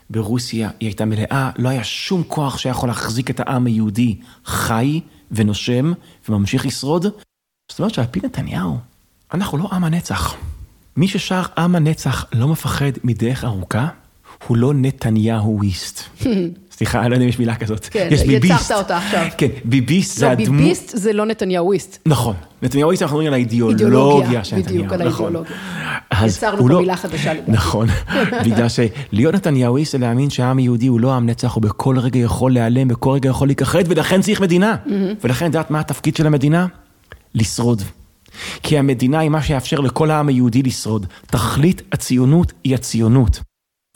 ברוסיה 0.10 0.70
היא 0.80 0.88
הייתה 0.88 1.06
מלאה, 1.06 1.52
לא 1.58 1.70
היה 1.70 1.84
שום 1.84 2.24
כוח 2.28 2.58
שיכול 2.58 2.90
להחזיק 2.90 3.30
את 3.30 3.40
העם 3.40 3.66
היהודי 3.66 4.20
חי 4.46 5.02
ונושם 5.32 5.94
וממשיך 6.30 6.66
לשרוד. 6.66 7.06
זאת 7.72 7.80
אומרת 7.80 7.94
שעל 7.94 8.06
פי 8.12 8.20
נתניהו, 8.24 8.78
אנחנו 9.34 9.58
לא 9.58 9.70
עם 9.72 9.84
הנצח. 9.84 10.36
מי 10.96 11.08
ששר 11.08 11.44
עם 11.58 11.76
הנצח 11.76 12.26
לא 12.34 12.48
מפחד 12.48 12.92
מדרך 13.04 13.44
ארוכה, 13.44 13.88
הוא 14.48 14.58
לא 14.58 14.74
נתניהוויסט. 14.74 16.02
סליחה, 16.78 17.02
אני 17.02 17.10
לא 17.10 17.16
יודע 17.16 17.24
אם 17.24 17.30
יש 17.30 17.40
מילה 17.40 17.56
כזאת. 17.56 17.88
כן, 17.92 18.08
יש 18.12 18.24
ביביסט. 18.24 18.62
יצרת 18.62 18.78
אותה 18.80 18.98
עכשיו. 18.98 19.26
כן, 19.38 19.48
ביביסט 19.66 20.18
זה 20.18 20.26
לא, 20.26 20.32
הדמות... 20.32 20.62
ביביסט 20.62 20.92
זה 20.98 21.14
לא 21.14 21.26
נתניהוויסט. 21.26 22.00
נכון. 22.06 22.36
נתניהוויסט 22.62 23.02
אנחנו 23.02 23.18
מדברים 23.18 23.28
על 23.28 23.34
האידיאולוגיה 23.34 23.86
אידיאולוגיה, 23.88 24.44
של 24.44 24.56
בדיוק, 24.56 24.86
נתניהו. 24.86 25.02
על 25.02 25.08
נכון. 25.08 25.26
האידיאולוגיה. 25.26 25.58
אז 26.12 26.38
יצרנו 26.38 26.62
פה 26.62 26.70
לא- 26.70 26.80
מילה 26.80 26.96
חדשה 26.96 27.34
לדעתי. 27.34 27.52
נכון, 27.52 27.88
בגלל 28.46 28.68
שלהיות 28.70 29.36
נתניהוויסט 29.36 29.92
זה 29.92 29.98
להאמין 29.98 30.30
שהעם 30.30 30.58
היהודי 30.58 30.88
הוא 30.88 31.00
לא 31.00 31.14
עם 31.14 31.26
נצח, 31.26 31.54
הוא 31.54 31.64
בכל 31.64 32.00
רגע 32.00 32.20
יכול 32.20 32.52
להיעלם, 32.54 32.88
בכל 32.88 33.12
רגע 33.12 33.30
יכול 33.30 33.48
להיכחד, 33.48 33.84
ולכן 33.88 34.22
צריך 34.22 34.42
מדינה. 34.42 34.76
ולכן, 35.24 35.46
את 35.46 35.54
יודעת 35.54 35.72
מה 35.72 35.80
התפקיד 35.80 36.16
של 36.16 36.28
המדינה? 36.28 36.66
לשרוד. 37.36 37.82
כי 38.64 38.78
המדינה 38.78 39.20
היא 39.20 39.30
מה 39.30 39.42
שיאפשר 39.42 39.80
לכל 39.80 40.12
העם 40.12 40.28
היהודי 40.28 40.62
לשרוד. 40.62 41.06
תכלית 41.28 41.82
הציונות 41.92 42.52
היא 42.64 42.76
הציונות. 42.76 43.40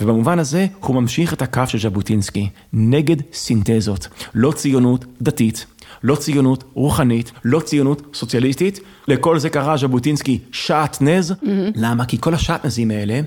ובמובן 0.01 0.39
הזה 0.39 0.67
הוא 0.79 0.95
ממשיך 0.95 1.33
את 1.33 1.41
הקו 1.41 1.61
של 1.67 1.79
ז'בוטינסקי, 1.79 2.49
נגד 2.73 3.15
סינתזות. 3.33 4.07
לא 4.33 4.51
ציונות 4.51 5.05
דתית, 5.21 5.65
לא 6.03 6.15
ציונות 6.15 6.63
רוחנית, 6.73 7.31
לא 7.43 7.59
ציונות 7.59 8.01
סוציאליסטית. 8.13 8.79
לכל 9.07 9.39
זה 9.39 9.49
קרא 9.49 9.77
ז'בוטינסקי 9.77 10.39
שעטנז. 10.51 11.33
למה? 11.75 12.05
כי 12.05 12.17
כל 12.19 12.33
השעטנזים 12.33 12.91
האלה, 12.91 13.21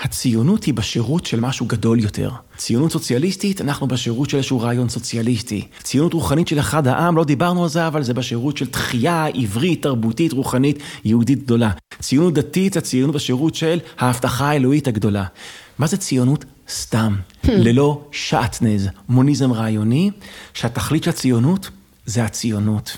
הציונות 0.00 0.64
היא 0.64 0.74
בשירות 0.74 1.26
של 1.26 1.40
משהו 1.40 1.66
גדול 1.66 2.00
יותר. 2.00 2.30
ציונות 2.56 2.92
סוציאליסטית, 2.92 3.60
אנחנו 3.60 3.86
בשירות 3.86 4.30
של 4.30 4.36
איזשהו 4.36 4.60
רעיון 4.60 4.88
סוציאליסטי. 4.88 5.66
ציונות 5.82 6.14
רוחנית 6.14 6.48
של 6.48 6.58
אחד 6.58 6.86
העם, 6.86 7.16
לא 7.16 7.24
דיברנו 7.24 7.62
על 7.62 7.68
זה, 7.68 7.86
אבל 7.86 8.02
זה 8.02 8.14
בשירות 8.14 8.56
של 8.56 8.66
תחייה 8.66 9.26
עברית, 9.26 9.82
תרבותית, 9.82 10.32
רוחנית, 10.32 10.78
יהודית 11.04 11.42
גדולה. 11.44 11.70
ציונות 12.00 12.34
דתית, 12.34 12.76
הציונות 12.76 13.14
בשירות 13.14 13.54
של 13.54 13.78
ההבטחה 13.98 14.50
האלוהית 14.50 14.88
הגדולה. 14.88 15.24
מה 15.78 15.86
זה 15.86 15.96
ציונות? 15.96 16.44
סתם, 16.70 17.16
ללא 17.44 18.00
שעטנז, 18.12 18.88
מוניזם 19.08 19.52
רעיוני, 19.52 20.10
שהתכלית 20.54 21.04
של 21.04 21.10
הציונות 21.10 21.70
זה 22.06 22.24
הציונות. 22.24 22.96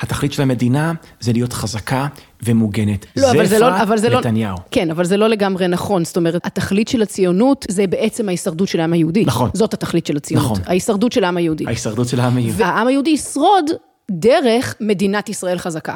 התכלית 0.00 0.32
של 0.32 0.42
המדינה 0.42 0.92
זה 1.20 1.32
להיות 1.32 1.52
חזקה 1.52 2.06
ומוגנת. 2.42 3.06
לא, 3.16 3.30
אבל 3.30 3.46
זה 3.46 3.58
לא, 3.58 3.82
אבל 3.82 3.98
זה 3.98 4.08
לא, 4.08 4.18
נתניהו. 4.18 4.56
כן, 4.70 4.90
אבל 4.90 5.04
זה 5.04 5.16
לא 5.16 5.28
לגמרי 5.28 5.68
נכון. 5.68 6.04
זאת 6.04 6.16
אומרת, 6.16 6.46
התכלית 6.46 6.88
של 6.88 7.02
הציונות 7.02 7.66
זה 7.68 7.86
בעצם 7.86 8.28
ההישרדות 8.28 8.68
של 8.68 8.80
העם 8.80 8.92
היהודי. 8.92 9.24
נכון. 9.24 9.50
זאת 9.54 9.74
התכלית 9.74 10.06
של 10.06 10.16
הציונות. 10.16 10.50
נכון. 10.50 10.64
ההישרדות 10.66 11.12
של 11.12 11.24
העם 11.24 11.36
היהודי. 11.36 11.66
ההישרדות 11.66 12.08
של 12.08 12.20
העם 12.20 12.36
היהודי. 12.36 12.62
והעם 12.62 12.86
היהודי 12.86 13.10
ישרוד 13.10 13.64
דרך 14.10 14.74
מדינת 14.80 15.28
ישראל 15.28 15.58
חזקה. 15.58 15.94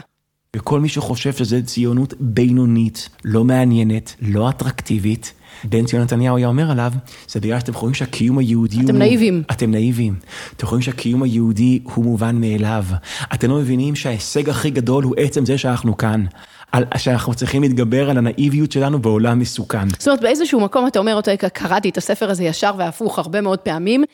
וכל 0.57 0.81
מי 0.81 0.89
שחושב 0.89 1.33
שזו 1.33 1.57
ציונות 1.65 2.15
בינונית, 2.21 3.09
לא 3.25 3.45
מעניינת, 3.45 4.15
לא 4.21 4.49
אטרקטיבית, 4.49 5.33
בן 5.65 5.85
ציון 5.85 6.03
נתניהו 6.03 6.37
היה 6.37 6.47
אומר 6.47 6.71
עליו, 6.71 6.93
זה 7.29 7.41
בגלל 7.41 7.61
שאתם 7.61 7.73
חושבים 7.73 7.95
שהקיום 7.95 8.39
היהודי 8.39 8.77
הוא... 8.77 8.85
אתם 8.85 8.97
נאיבים. 8.97 9.43
אתם 9.51 9.71
נאיבים. 9.71 10.15
אתם 10.57 10.67
חושבים 10.67 10.83
שהקיום 10.83 11.23
היהודי 11.23 11.81
הוא 11.95 12.05
מובן 12.05 12.41
מאליו. 12.41 12.85
אתם 13.35 13.51
לא 13.51 13.57
מבינים 13.57 13.95
שההישג 13.95 14.51
הכי 14.51 14.71
גדול 14.71 15.05
הוא 15.05 15.15
עצם 15.19 15.47
זה 15.47 15.59
שאנחנו 15.59 15.97
כאן. 15.97 16.25
על, 16.73 16.85
שאנחנו 16.97 17.35
צריכים 17.35 17.63
להתגבר 17.63 18.11
על 18.11 18.19
הנאיביות 18.19 18.73
שלנו 18.73 18.99
בעולם 18.99 19.39
מסוכן. 19.39 19.89
זאת 19.89 20.09
אומרת, 20.09 20.21
באיזשהו 20.21 20.61
מקום 20.61 20.87
אתה 20.87 20.99
אומר, 20.99 21.15
אותה, 21.15 21.37
קראתי 21.37 21.89
את 21.89 21.97
הספר 21.97 22.31
הזה 22.31 22.45
ישר 22.45 22.73
והפוך 22.79 23.19
הרבה 23.19 23.41
מאוד 23.41 23.59
פעמים. 23.59 24.05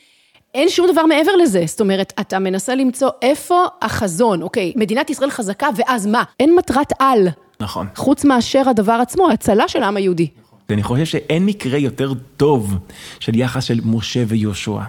אין 0.55 0.69
שום 0.69 0.91
דבר 0.91 1.05
מעבר 1.05 1.35
לזה, 1.35 1.63
זאת 1.67 1.81
אומרת, 1.81 2.13
אתה 2.19 2.39
מנסה 2.39 2.75
למצוא 2.75 3.09
איפה 3.21 3.65
החזון, 3.81 4.41
אוקיי, 4.41 4.73
מדינת 4.75 5.09
ישראל 5.09 5.29
חזקה, 5.29 5.67
ואז 5.75 6.07
מה? 6.07 6.23
אין 6.39 6.55
מטרת 6.55 6.91
על. 6.99 7.27
נכון. 7.59 7.87
חוץ 7.95 8.25
מאשר 8.25 8.69
הדבר 8.69 8.99
עצמו, 9.01 9.29
הצלה 9.31 9.67
של 9.67 9.83
העם 9.83 9.97
היהודי. 9.97 10.27
ואני 10.71 10.83
חושב 10.83 11.05
שאין 11.05 11.45
מקרה 11.45 11.77
יותר 11.77 12.13
טוב 12.37 12.77
של 13.19 13.35
יחס 13.35 13.63
של 13.63 13.79
משה 13.83 14.23
ויהושע. 14.27 14.81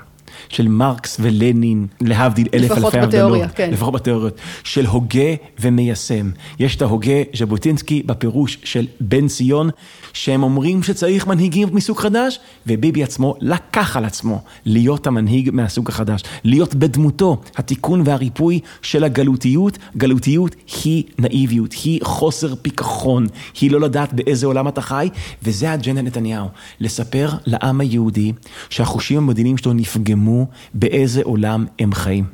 של 0.52 0.68
מרקס 0.68 1.16
ולנין, 1.20 1.86
להבדיל 2.00 2.48
אלף 2.54 2.70
אלפי 2.70 2.72
הבדלות. 2.74 2.94
לפחות 2.94 3.08
בתיאוריה, 3.08 3.48
כן. 3.48 3.70
לפחות 3.72 3.94
בתיאוריות. 3.94 4.38
של 4.64 4.86
הוגה 4.86 5.34
ומיישם. 5.60 6.30
יש 6.58 6.76
את 6.76 6.82
ההוגה 6.82 7.22
ז'בוטינסקי 7.36 8.02
בפירוש 8.06 8.58
של 8.64 8.86
בן 9.00 9.28
ציון, 9.28 9.70
שהם 10.12 10.42
אומרים 10.42 10.82
שצריך 10.82 11.26
מנהיגים 11.26 11.68
מסוג 11.72 11.98
חדש, 11.98 12.38
וביבי 12.66 13.02
עצמו 13.02 13.34
לקח 13.40 13.96
על 13.96 14.04
עצמו 14.04 14.40
להיות 14.64 15.06
המנהיג 15.06 15.50
מהסוג 15.52 15.88
החדש. 15.88 16.22
להיות 16.44 16.74
בדמותו 16.74 17.40
התיקון 17.56 18.02
והריפוי 18.04 18.60
של 18.82 19.04
הגלותיות. 19.04 19.78
גלותיות 19.96 20.56
היא 20.84 21.04
נאיביות, 21.18 21.72
היא 21.84 22.00
חוסר 22.02 22.54
פיכחון, 22.62 23.26
היא 23.60 23.70
לא 23.70 23.80
לדעת 23.80 24.12
באיזה 24.12 24.46
עולם 24.46 24.68
אתה 24.68 24.80
חי, 24.80 25.08
וזה 25.42 25.70
האג'נדה 25.70 26.02
נתניהו. 26.02 26.48
לספר 26.80 27.30
לעם 27.46 27.80
היהודי 27.80 28.32
שהחושים 28.70 29.18
המדיניים 29.18 29.58
שלו 29.58 29.72
נפגמו. 29.72 30.41
באיזה 30.74 31.20
עולם 31.24 31.66
הם 31.78 31.94
חיים. 31.94 32.24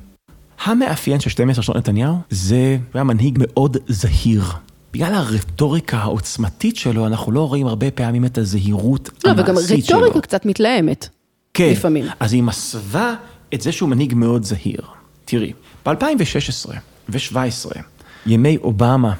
המאפיין 0.64 1.20
של 1.20 1.30
12 1.30 1.62
שנות 1.62 1.76
נתניהו 1.76 2.16
זה, 2.30 2.76
הוא 2.80 2.98
היה 2.98 3.04
מנהיג 3.04 3.38
מאוד 3.40 3.76
זהיר. 3.88 4.44
בגלל 4.92 5.14
הרטוריקה 5.14 5.98
העוצמתית 5.98 6.76
שלו, 6.76 7.06
אנחנו 7.06 7.32
לא 7.32 7.48
רואים 7.48 7.66
הרבה 7.66 7.90
פעמים 7.90 8.24
את 8.24 8.38
הזהירות 8.38 9.10
לא, 9.24 9.30
המעשית 9.30 9.84
שלו. 9.84 9.96
וגם 9.96 10.04
רטוריקה 10.04 10.20
קצת 10.20 10.46
מתלהמת. 10.46 11.08
כן, 11.54 11.70
לפעמים. 11.70 12.04
אז 12.20 12.32
היא 12.32 12.42
מסווה 12.42 13.14
את 13.54 13.60
זה 13.60 13.72
שהוא 13.72 13.88
מנהיג 13.88 14.14
מאוד 14.14 14.44
זהיר. 14.44 14.80
תראי, 15.24 15.52
ב-2016 15.86 16.70
ו-2017, 17.08 17.78
ימי 18.26 18.56
אובמה, 18.56 19.12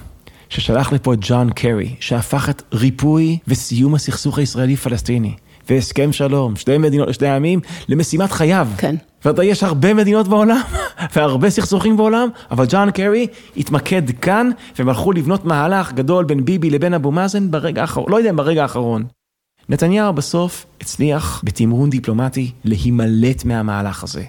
ששלח 0.49 0.93
לפה 0.93 1.15
את 1.15 1.19
ג'ון 1.23 1.51
קרי, 1.51 1.95
שהפך 2.01 2.49
את 2.49 2.63
ריפוי 2.73 3.39
וסיום 3.49 3.95
הסכסוך 3.95 4.39
הישראלי-פלסטיני. 4.39 5.35
והסכם 5.71 6.13
שלום, 6.13 6.57
שתי 6.57 6.79
מדינות 6.79 7.09
לשני 7.09 7.29
עמים, 7.29 7.61
למשימת 7.89 8.33
חייו. 8.33 8.69
כן. 8.77 8.97
ואתה 9.25 9.45
יש 9.45 9.63
הרבה 9.63 9.95
מדינות 9.95 10.29
בעולם, 10.29 10.61
והרבה 11.17 11.51
סכסוכים 11.51 11.97
בעולם, 11.97 12.29
אבל 12.51 12.65
ג'ון 12.69 12.91
קרי 12.91 13.27
התמקד 13.57 14.11
כאן, 14.11 14.51
והם 14.79 14.89
הלכו 14.89 15.13
לבנות 15.13 15.45
מהלך 15.45 15.93
גדול 15.93 16.25
בין 16.25 16.45
ביבי 16.45 16.71
לבין 16.71 16.95
אבו 16.95 17.13
מאזן 17.13 17.51
ברגע 17.51 17.81
האחרון, 17.81 18.11
לא 18.11 18.17
יודע 18.17 18.31
אם 18.31 18.37
ברגע 18.37 18.63
האחרון. 18.63 19.05
נתניהו 19.69 20.13
בסוף 20.13 20.67
הצליח 20.81 21.43
בתמרון 21.45 21.91
דיפלומטי 21.91 22.51
להימלט 22.65 23.45
מהמהלך 23.45 24.03
הזה, 24.03 24.25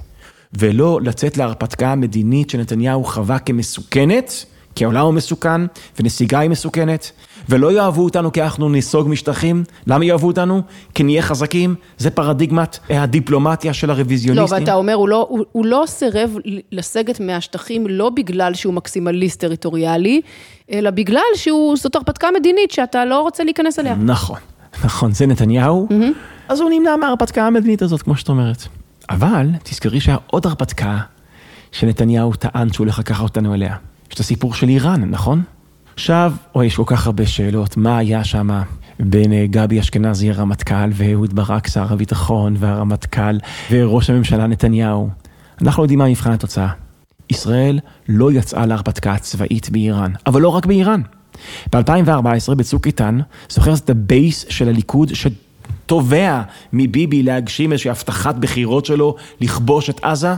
ולא 0.54 1.00
לצאת 1.04 1.38
להרפתקה 1.38 1.92
המדינית 1.92 2.50
שנתניהו 2.50 3.04
חווה 3.04 3.40
כמסוכנת, 3.40 4.46
כי 4.80 4.86
העולם 4.86 5.06
הוא 5.06 5.14
מסוכן, 5.14 5.62
ונסיגה 6.00 6.40
היא 6.40 6.50
מסוכנת, 6.50 7.12
ולא 7.50 7.72
יאהבו 7.72 8.04
אותנו 8.04 8.32
כי 8.32 8.44
אנחנו 8.44 8.70
ניסוג 8.70 9.10
משטחים. 9.10 9.64
למה 9.88 10.06
יאהבו 10.06 10.28
אותנו? 10.28 10.62
כי 10.94 11.04
נהיה 11.04 11.22
חזקים, 11.22 11.76
זה 11.98 12.10
פרדיגמת 12.10 12.80
הדיפלומטיה 12.90 13.74
של 13.74 13.88
לא, 13.88 13.94
הרוויזיוניסטים. 13.94 14.60
ואתה 14.60 14.74
אומר, 14.74 14.94
הוא 14.94 15.10
לא, 15.10 15.26
הוא, 15.30 15.46
הוא 15.52 15.66
לא 15.66 15.84
סירב 15.88 16.36
לסגת 16.72 17.20
מהשטחים 17.20 17.88
לא 17.88 18.10
בגלל 18.10 18.54
שהוא 18.54 18.74
מקסימליסט 18.74 19.40
טריטוריאלי, 19.40 20.22
אלא 20.72 20.90
בגלל 20.90 21.22
שזאת 21.36 21.96
הרפתקה 21.96 22.28
מדינית 22.40 22.72
שאתה 22.72 23.06
לא 23.06 23.22
רוצה 23.22 23.44
להיכנס 23.44 23.80
אליה. 23.80 23.96
נכון, 23.96 24.40
נכון, 24.84 25.12
זה 25.12 25.26
נתניהו, 25.26 25.88
אז 26.50 26.60
הוא 26.60 26.70
נמנע 26.70 26.96
מההרפתקה 26.96 27.48
המדינית 27.48 27.82
הזאת, 27.82 28.02
כמו 28.02 28.16
שאת 28.16 28.30
אומרת. 28.30 28.64
אבל 29.10 29.48
תזכרי 29.64 30.00
שהיה 30.00 30.18
עוד 30.28 30.46
הרפתקה 30.46 30.98
שנתניהו 31.72 32.34
טען 32.34 32.74
שהוא 32.74 32.86
הולך 32.86 33.00
לקחת 33.00 33.24
אותנו 33.24 33.54
אליה. 33.54 33.76
יש 34.10 34.16
את 34.16 34.20
הסיפור 34.20 34.54
של 34.54 34.70
איראן, 34.70 35.10
נכון? 35.10 35.42
עכשיו, 35.94 36.34
אוי, 36.56 36.66
יש 36.66 36.76
כל 36.76 36.84
כך 36.86 37.06
הרבה 37.06 37.26
שאלות, 37.26 37.78
מה 37.78 37.98
היה 37.98 38.24
שם 38.24 38.62
בין 39.00 39.34
אה, 39.34 39.46
גבי 39.50 39.80
אשכנזי 39.80 40.32
הרמטכ"ל 40.32 40.90
ואהוד 40.94 41.36
ברק 41.36 41.68
שר 41.68 41.94
הביטחון 41.94 42.56
והרמטכ"ל 42.60 43.38
וראש 43.72 44.10
הממשלה 44.10 44.48
נתניהו. 44.48 45.10
אנחנו 45.62 45.84
יודעים 45.84 46.00
מה 46.00 46.10
מבחן 46.10 46.32
התוצאה. 46.32 46.70
ישראל 47.30 47.80
לא 48.10 48.32
יצאה 48.32 48.66
להרפתקה 48.66 49.14
הצבאית 49.14 49.70
באיראן, 49.70 50.12
אבל 50.26 50.42
לא 50.42 50.50
רק 50.50 50.66
באיראן. 50.66 51.02
ב-2014 51.74 52.56
בצוק 52.56 52.88
איתן, 52.88 53.20
זוכר 53.50 53.74
את 53.74 53.90
הבייס 53.90 54.46
של 54.50 54.68
הליכוד 54.68 55.12
שתובע 55.14 56.42
מביבי 56.74 57.24
להגשים 57.24 57.72
איזושהי 57.72 57.92
הבטחת 57.92 58.36
בחירות 58.36 58.86
שלו 58.86 59.16
לכבוש 59.42 59.90
את 59.90 60.04
עזה? 60.04 60.36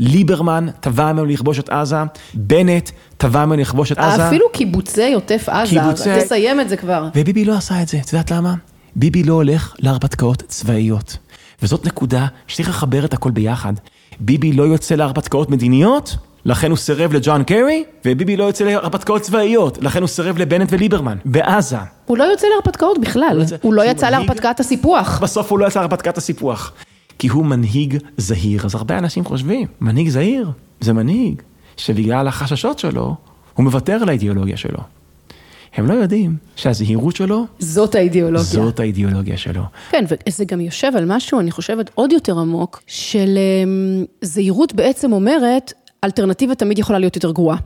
ליברמן 0.00 0.66
תבע 0.80 1.12
ממנו 1.12 1.26
לכבוש 1.26 1.58
את 1.58 1.68
עזה, 1.68 1.96
בנט 2.34 2.90
תבע 3.16 3.46
ממנו 3.46 3.60
לכבוש 3.62 3.92
את 3.92 3.98
עזה. 3.98 4.26
אפילו 4.28 4.46
קיבוצי 4.52 5.14
עוטף 5.14 5.48
עזה, 5.48 5.70
קיבוצי- 5.80 6.20
תסיים 6.24 6.60
את 6.60 6.68
זה 6.68 6.76
כבר. 6.76 7.08
וביבי 7.14 7.44
לא 7.44 7.54
עשה 7.56 7.82
את 7.82 7.88
זה, 7.88 7.98
את 7.98 8.12
יודעת 8.12 8.30
למה? 8.30 8.54
ביבי 8.96 9.22
לא 9.22 9.32
הולך 9.34 9.74
להרפתקאות 9.78 10.42
צבאיות. 10.48 11.16
וזאת 11.62 11.86
נקודה 11.86 12.26
שצריך 12.46 12.68
לחבר 12.68 13.04
את 13.04 13.14
הכל 13.14 13.30
ביחד. 13.30 13.72
ביבי 14.20 14.52
לא 14.52 14.62
יוצא 14.62 14.94
להרפתקאות 14.94 15.50
מדיניות, 15.50 16.16
לכן 16.44 16.70
הוא 16.70 16.78
סירב 16.78 17.12
לג'ון 17.12 17.42
קרי, 17.44 17.84
וביבי 18.04 18.36
לא 18.36 18.44
יוצא 18.44 18.64
להרפתקאות 18.64 19.22
צבאיות, 19.22 19.78
לכן 19.82 20.00
הוא 20.00 20.08
סירב 20.08 20.38
לבנט 20.38 20.68
וליברמן, 20.72 21.16
בעזה. 21.24 21.76
הוא 22.06 22.18
לא 22.18 22.24
יוצא 22.24 22.46
להרפתקאות 22.54 22.98
בכלל, 23.00 23.42
הוא 23.62 23.74
לא 23.74 23.82
שהוא 23.82 23.90
יצא 23.92 24.10
להרפתקת 24.10 24.60
הסיפוח. 24.60 25.18
בסוף 25.22 25.50
הוא 25.50 25.58
לא 25.58 25.66
יצא 25.66 25.80
להרפתקת 25.80 26.18
הסיפוח. 26.18 26.72
כי 27.20 27.28
הוא 27.28 27.46
מנהיג 27.46 27.98
זהיר. 28.16 28.64
אז 28.64 28.74
הרבה 28.74 28.98
אנשים 28.98 29.24
חושבים, 29.24 29.66
מנהיג 29.80 30.08
זהיר 30.08 30.50
זה 30.80 30.92
מנהיג 30.92 31.42
שבגלל 31.76 32.28
החששות 32.28 32.78
שלו, 32.78 33.16
הוא 33.54 33.64
מוותר 33.64 33.92
על 33.92 34.08
האידיאולוגיה 34.08 34.56
שלו. 34.56 34.78
הם 35.74 35.86
לא 35.86 35.94
יודעים 35.94 36.36
שהזהירות 36.56 37.16
שלו, 37.16 37.46
זאת 37.58 37.94
האידיאולוגיה. 37.94 38.44
זאת 38.44 38.80
האידיאולוגיה 38.80 39.36
שלו. 39.36 39.62
כן, 39.90 40.04
וזה 40.28 40.44
גם 40.44 40.60
יושב 40.60 40.92
על 40.96 41.04
משהו, 41.06 41.40
אני 41.40 41.50
חושבת, 41.50 41.90
עוד 41.94 42.12
יותר 42.12 42.38
עמוק, 42.38 42.82
של 42.86 43.38
אמ, 43.38 44.04
זהירות 44.22 44.74
בעצם 44.74 45.12
אומרת, 45.12 45.72
אלטרנטיבה 46.04 46.54
תמיד 46.54 46.78
יכולה 46.78 46.98
להיות 46.98 47.16
יותר 47.16 47.30
גרועה. 47.30 47.56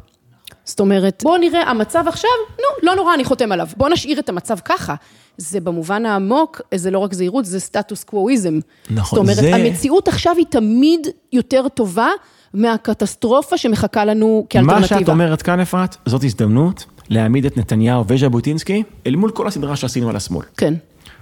זאת 0.64 0.80
אומרת, 0.80 1.22
בואו 1.22 1.36
נראה, 1.38 1.62
המצב 1.70 2.04
עכשיו, 2.08 2.30
נו, 2.58 2.86
לא 2.88 2.94
נורא, 2.96 3.14
אני 3.14 3.24
חותם 3.24 3.52
עליו. 3.52 3.66
בואו 3.76 3.92
נשאיר 3.92 4.18
את 4.18 4.28
המצב 4.28 4.56
ככה. 4.64 4.94
זה 5.36 5.60
במובן 5.60 6.06
העמוק, 6.06 6.60
זה 6.74 6.90
לא 6.90 6.98
רק 6.98 7.12
זהירות, 7.14 7.44
זה 7.44 7.60
סטטוס 7.60 8.04
קוויזם. 8.04 8.58
נכון, 8.90 9.16
זאת 9.16 9.18
אומרת, 9.18 9.36
זה- 9.36 9.56
המציאות 9.56 10.08
עכשיו 10.08 10.34
היא 10.38 10.46
תמיד 10.50 11.06
יותר 11.32 11.68
טובה 11.68 12.08
מהקטסטרופה 12.54 13.58
שמחכה 13.58 14.04
לנו 14.04 14.46
כאלטרנטיבה. 14.50 14.80
מה 14.80 14.86
שאת 15.00 15.08
אומרת 15.08 15.42
כאן, 15.42 15.60
אפרת, 15.60 15.96
זאת 16.06 16.24
הזדמנות 16.24 16.84
להעמיד 17.08 17.46
את 17.46 17.56
נתניהו 17.56 18.04
וז'בוטינסקי 18.08 18.82
אל 19.06 19.16
מול 19.16 19.30
כל 19.30 19.46
הסדרה 19.48 19.76
שעשינו 19.76 20.08
על 20.10 20.16
השמאל. 20.16 20.44
כן. 20.56 20.74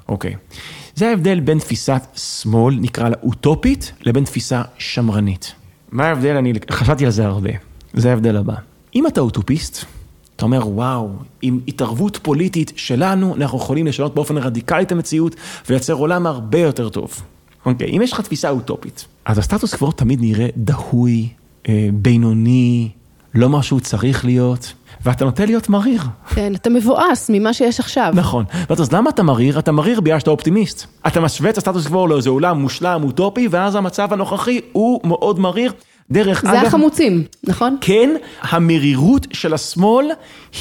אוקיי. 0.09 0.35
זה 0.95 1.09
ההבדל 1.09 1.41
בין 1.41 1.59
תפיסת 1.59 2.03
שמאל, 2.17 2.75
נקרא 2.81 3.09
לה 3.09 3.17
אוטופית, 3.23 3.93
לבין 4.03 4.25
תפיסה 4.25 4.63
שמרנית. 4.79 5.53
מה 5.91 6.07
ההבדל? 6.07 6.37
אני 6.37 6.53
חשבתי 6.71 7.05
על 7.05 7.11
זה 7.11 7.27
הרבה. 7.27 7.51
זה 7.95 8.11
ההבדל 8.11 8.37
הבא. 8.37 8.55
אם 8.95 9.07
אתה 9.07 9.21
אוטופיסט, 9.21 9.85
אתה 10.37 10.45
אומר, 10.45 10.69
וואו, 10.69 11.09
עם 11.43 11.61
התערבות 11.69 12.19
פוליטית 12.23 12.73
שלנו, 12.77 13.35
אנחנו 13.37 13.59
יכולים 13.59 13.87
לשנות 13.87 14.15
באופן 14.15 14.39
רדיקלי 14.39 14.83
את 14.83 14.93
המציאות 14.93 15.37
ולייצר 15.69 15.93
עולם 15.93 16.27
הרבה 16.27 16.59
יותר 16.59 16.89
טוב. 16.89 17.23
אוקיי, 17.67 17.97
אם 17.97 18.03
יש 18.03 18.13
לך 18.13 18.21
תפיסה 18.21 18.51
אוטופית, 18.51 19.07
אז 19.25 19.39
הסטטוס 19.39 19.75
קוו 19.75 19.93
תמיד 19.93 20.21
נראה 20.21 20.49
דהוי, 20.57 21.29
אה, 21.69 21.89
בינוני, 21.93 22.89
לא 23.35 23.49
מה 23.49 23.63
שהוא 23.63 23.81
צריך 23.81 24.25
להיות, 24.25 24.73
ואתה 25.05 25.25
נוטה 25.25 25.45
להיות 25.45 25.69
מריר. 25.69 26.03
כן, 26.35 26.55
אתה 26.55 26.71
מבואס 26.71 27.31
ממה 27.33 27.55
שיש 27.55 27.81
עכשיו. 27.81 28.13
נכון. 28.15 28.45
אז 28.69 28.93
למה 28.93 29.11
אתה 29.11 29.23
מריר? 29.23 29.59
אתה 29.59 29.73
מריר 29.73 30.01
בגלל 30.01 30.19
שאתה 30.19 30.31
אופטימיסט. 30.31 30.87
אתה 31.07 31.21
משווה 31.21 31.51
את 31.51 31.59
הסטטוס 31.59 31.87
קוו 31.87 32.07
לאיזה 32.07 32.31
עולם 32.31 32.61
מושלם, 32.61 33.03
אוטופי, 33.05 33.49
ואז 33.51 33.75
המצב 33.75 34.13
הנוכחי 34.13 34.61
הוא 34.73 35.01
מאוד 35.05 35.41
מריר. 35.41 35.73
דרך 36.11 36.43
זה 36.51 36.61
החמוצים, 36.61 37.25
נכון? 37.45 37.77
כן, 37.81 38.11
המרירות 38.43 39.27
של 39.33 39.55
השמאל 39.55 40.07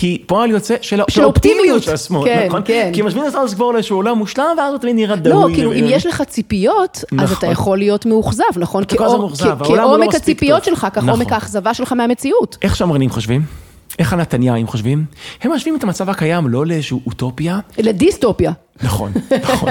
היא 0.02 0.20
פועל 0.26 0.52
יוצא 0.52 0.76
של 0.82 1.02
של 1.10 1.22
האופטימיות. 1.24 1.84
של 1.84 1.94
השמאל, 1.94 2.26
כן, 2.26 2.46
נכון? 2.48 2.62
כן. 2.66 2.92
כי 2.94 3.02
משווים 3.02 3.24
את 3.24 3.28
הסטטוס 3.28 3.54
קוו 3.54 3.72
לאיזשהו 3.74 3.98
עולם 3.98 4.18
מושלם, 4.18 4.46
ואז 4.58 4.74
תמיד 4.82 4.96
נראה 4.96 5.16
לא, 5.16 5.22
דהוי. 5.22 5.54
כאילו, 5.54 5.74
אם 5.74 5.86
יש 5.88 6.06
לך 6.06 6.22
ציפיות, 6.22 6.98
אז 7.12 7.32
נכון. 7.32 7.38
אתה 7.38 7.48
יכול 7.48 7.78
להיות 7.78 8.06
מאוכזב, 8.06 8.44
נכון? 8.56 8.84
אתה 8.84 8.98
כל 8.98 9.06
הזמן 9.06 9.20
מאוכזב, 9.20 9.64
העולם 9.64 9.84
לא 9.84 9.88
כעומק 9.88 10.08
מספיק 10.08 10.22
הציפיות 10.22 10.64
טוב. 10.64 10.74
שלך, 10.76 10.88
כך 10.94 10.98
נכון. 10.98 11.10
עומק 11.10 11.32
האכזבה 11.34 11.74
שלך 11.74 11.94
מהמציאות. 11.94 12.58
איך 12.62 12.76
שמרנים 12.76 13.10
חושבים? 13.10 13.71
איך 14.00 14.14
הנתניהים 14.14 14.68
חושבים? 14.68 15.06
הם 15.42 15.52
משווים 15.52 15.76
את 15.76 15.84
המצב 15.84 16.10
הקיים 16.10 16.48
לא 16.48 16.66
לאיזשהו 16.66 17.02
אוטופיה. 17.06 17.60
לדיסטופיה. 17.78 18.52
נכון, 18.84 19.12
נכון. 19.50 19.70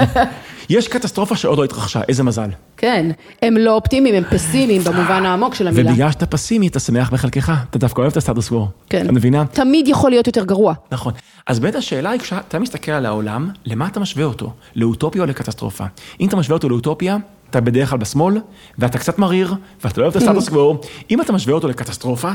יש 0.69 0.87
קטסטרופה 0.87 1.35
שעוד 1.35 1.57
לא 1.57 1.63
התרחשה, 1.63 2.01
איזה 2.07 2.23
מזל. 2.23 2.49
כן, 2.77 3.11
הם 3.41 3.57
לא 3.57 3.75
אופטימיים, 3.75 4.15
הם 4.15 4.23
פסימיים 4.29 4.83
במובן 4.83 5.25
העמוק 5.25 5.55
של 5.55 5.67
המילה. 5.67 5.91
ובגלל 5.91 6.11
שאתה 6.11 6.25
פסימי, 6.25 6.67
אתה 6.67 6.79
שמח 6.79 7.09
בחלקך. 7.09 7.53
אתה 7.69 7.79
דווקא 7.79 8.01
אוהב 8.01 8.11
את 8.11 8.17
הסטטוס 8.17 8.49
קוו. 8.49 8.67
כן. 8.89 9.05
את 9.05 9.11
מבינה? 9.11 9.45
תמיד 9.45 9.87
יכול 9.87 10.09
להיות 10.09 10.27
יותר 10.27 10.45
גרוע. 10.45 10.73
נכון. 10.91 11.13
אז 11.47 11.59
באמת 11.59 11.75
השאלה 11.75 12.09
היא, 12.09 12.19
כשאתה 12.19 12.59
מסתכל 12.59 12.91
על 12.91 13.05
העולם, 13.05 13.49
למה 13.65 13.87
אתה 13.87 13.99
משווה 13.99 14.25
אותו? 14.25 14.53
לאוטופיה 14.75 15.21
או 15.21 15.27
לקטסטרופה? 15.27 15.85
אם 16.19 16.27
אתה 16.27 16.35
משווה 16.35 16.53
אותו 16.53 16.69
לאוטופיה, 16.69 17.17
אתה 17.49 17.61
בדרך 17.61 17.89
כלל 17.89 17.99
בשמאל, 17.99 18.37
ואתה 18.77 18.97
קצת 18.97 19.19
מריר, 19.19 19.53
ואתה 19.83 20.01
לא 20.01 20.05
אוהב 20.05 20.15
את 20.15 20.21
הסטטוס 20.21 20.49
קוו. 20.49 20.77
אם 21.11 21.21
אתה 21.21 21.33
משווה 21.33 21.53
אותו 21.53 21.67
לקטסטרופה, 21.67 22.31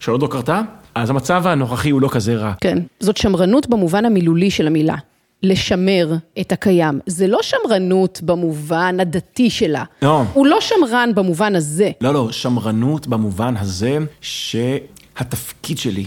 שעוד 0.00 0.22
לא 0.22 0.26
קרתה, 0.26 0.62
אז 0.94 1.10
המצב 1.10 1.46
הנוכחי 1.46 1.90
הוא 1.90 2.00
לא 2.00 2.08
כזה 2.08 2.36
רע. 2.36 2.52
כן. 2.60 2.78
זאת 3.00 3.16
שמרנות 3.16 3.66
במובן 3.66 4.04
המילולי 4.04 4.50
של 4.50 4.66
המילה. 4.66 4.96
לשמר 5.42 6.14
את 6.40 6.52
הקיים. 6.52 7.00
זה 7.06 7.26
לא 7.26 7.38
שמרנות 7.42 8.20
במובן 8.22 8.96
הדתי 9.00 9.50
שלה. 9.50 9.84
לא. 10.02 10.22
הוא 10.32 10.46
לא 10.46 10.60
שמרן 10.60 11.10
במובן 11.14 11.54
הזה. 11.54 11.90
לא, 12.00 12.14
לא, 12.14 12.32
שמרנות 12.32 13.06
במובן 13.06 13.54
הזה 13.56 13.98
שהתפקיד 14.20 15.78
שלי 15.78 16.06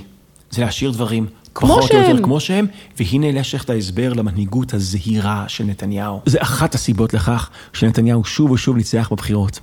זה 0.52 0.62
להשאיר 0.62 0.92
דברים 0.92 1.26
כמו 1.56 1.70
פחות 1.70 1.92
או 1.92 1.98
יותר 1.98 2.08
שהם. 2.14 2.24
כמו 2.24 2.40
שהם, 2.40 2.68
והנה 3.00 3.28
יש 3.28 3.56
לך 3.56 3.64
את 3.64 3.70
ההסבר 3.70 4.14
למנהיגות 4.14 4.74
הזהירה 4.74 5.46
של 5.48 5.64
נתניהו. 5.64 6.22
זה 6.26 6.42
אחת 6.42 6.76
הסיבות 6.76 7.14
לכך 7.14 7.50
שנתניהו 7.74 8.24
שוב 8.24 8.52
ושוב 8.52 8.78
ניצח 8.78 9.10
בבחירות. 9.12 9.60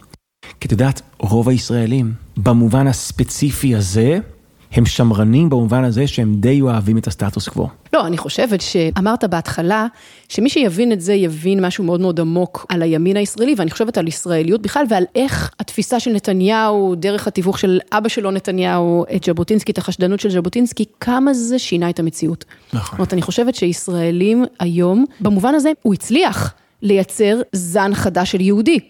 כי 0.60 0.66
את 0.66 0.72
יודעת, 0.72 1.02
רוב 1.18 1.48
הישראלים, 1.48 2.12
במובן 2.36 2.86
הספציפי 2.86 3.76
הזה, 3.76 4.18
הם 4.72 4.86
שמרנים 4.86 5.50
במובן 5.50 5.84
הזה 5.84 6.06
שהם 6.06 6.34
די 6.34 6.60
אוהבים 6.60 6.98
את 6.98 7.06
הסטטוס 7.06 7.48
קוו. 7.48 7.68
לא, 7.92 8.06
אני 8.06 8.18
חושבת 8.18 8.60
שאמרת 8.60 9.24
בהתחלה, 9.24 9.86
שמי 10.28 10.48
שיבין 10.48 10.92
את 10.92 11.00
זה 11.00 11.14
יבין 11.14 11.66
משהו 11.66 11.84
מאוד 11.84 12.00
מאוד 12.00 12.20
עמוק 12.20 12.66
על 12.68 12.82
הימין 12.82 13.16
הישראלי, 13.16 13.54
ואני 13.58 13.70
חושבת 13.70 13.98
על 13.98 14.08
ישראליות 14.08 14.62
בכלל, 14.62 14.84
ועל 14.90 15.04
איך 15.14 15.50
התפיסה 15.60 16.00
של 16.00 16.10
נתניהו, 16.10 16.94
דרך 16.94 17.26
התיווך 17.26 17.58
של 17.58 17.80
אבא 17.92 18.08
שלו 18.08 18.30
נתניהו, 18.30 19.04
את 19.16 19.24
ז'בוטינסקי, 19.24 19.72
את 19.72 19.78
החשדנות 19.78 20.20
של 20.20 20.30
ז'בוטינסקי, 20.30 20.84
כמה 21.00 21.34
זה 21.34 21.58
שינה 21.58 21.90
את 21.90 21.98
המציאות. 21.98 22.44
נכון. 22.72 22.82
זאת 22.82 22.98
אומרת, 22.98 23.12
אני 23.12 23.22
חושבת 23.22 23.54
שישראלים 23.54 24.44
היום, 24.60 25.04
במובן 25.20 25.54
הזה, 25.54 25.70
הוא 25.82 25.94
הצליח 25.94 26.54
לייצר 26.82 27.40
זן 27.52 27.94
חדש 27.94 28.32
של 28.32 28.40
יהודי. 28.40 28.80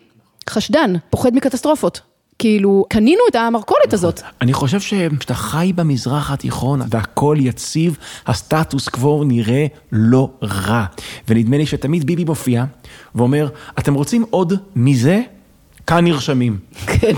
חשדן, 0.51 0.93
פוחד 1.11 1.35
מקטסטרופות. 1.35 2.01
כאילו, 2.39 2.85
קנינו 2.89 3.21
את 3.31 3.35
המרכולת 3.35 3.93
הזאת. 3.93 4.21
אני 4.41 4.53
חושב 4.53 4.81
שכשאתה 4.81 5.35
חי 5.35 5.73
במזרח 5.75 6.31
התיכון 6.31 6.81
והכל 6.91 7.37
יציב, 7.41 7.97
הסטטוס 8.27 8.89
קוו 8.89 9.25
נראה 9.25 9.67
לא 9.93 10.31
רע. 10.43 10.85
ונדמה 11.29 11.57
לי 11.57 11.67
שתמיד 11.67 12.07
ביבי 12.07 12.25
מופיע 12.25 12.65
ואומר, 13.15 13.49
אתם 13.79 13.95
רוצים 13.95 14.25
עוד 14.31 14.53
מזה? 14.77 15.21
כאן 15.87 16.05
נרשמים. 16.05 16.59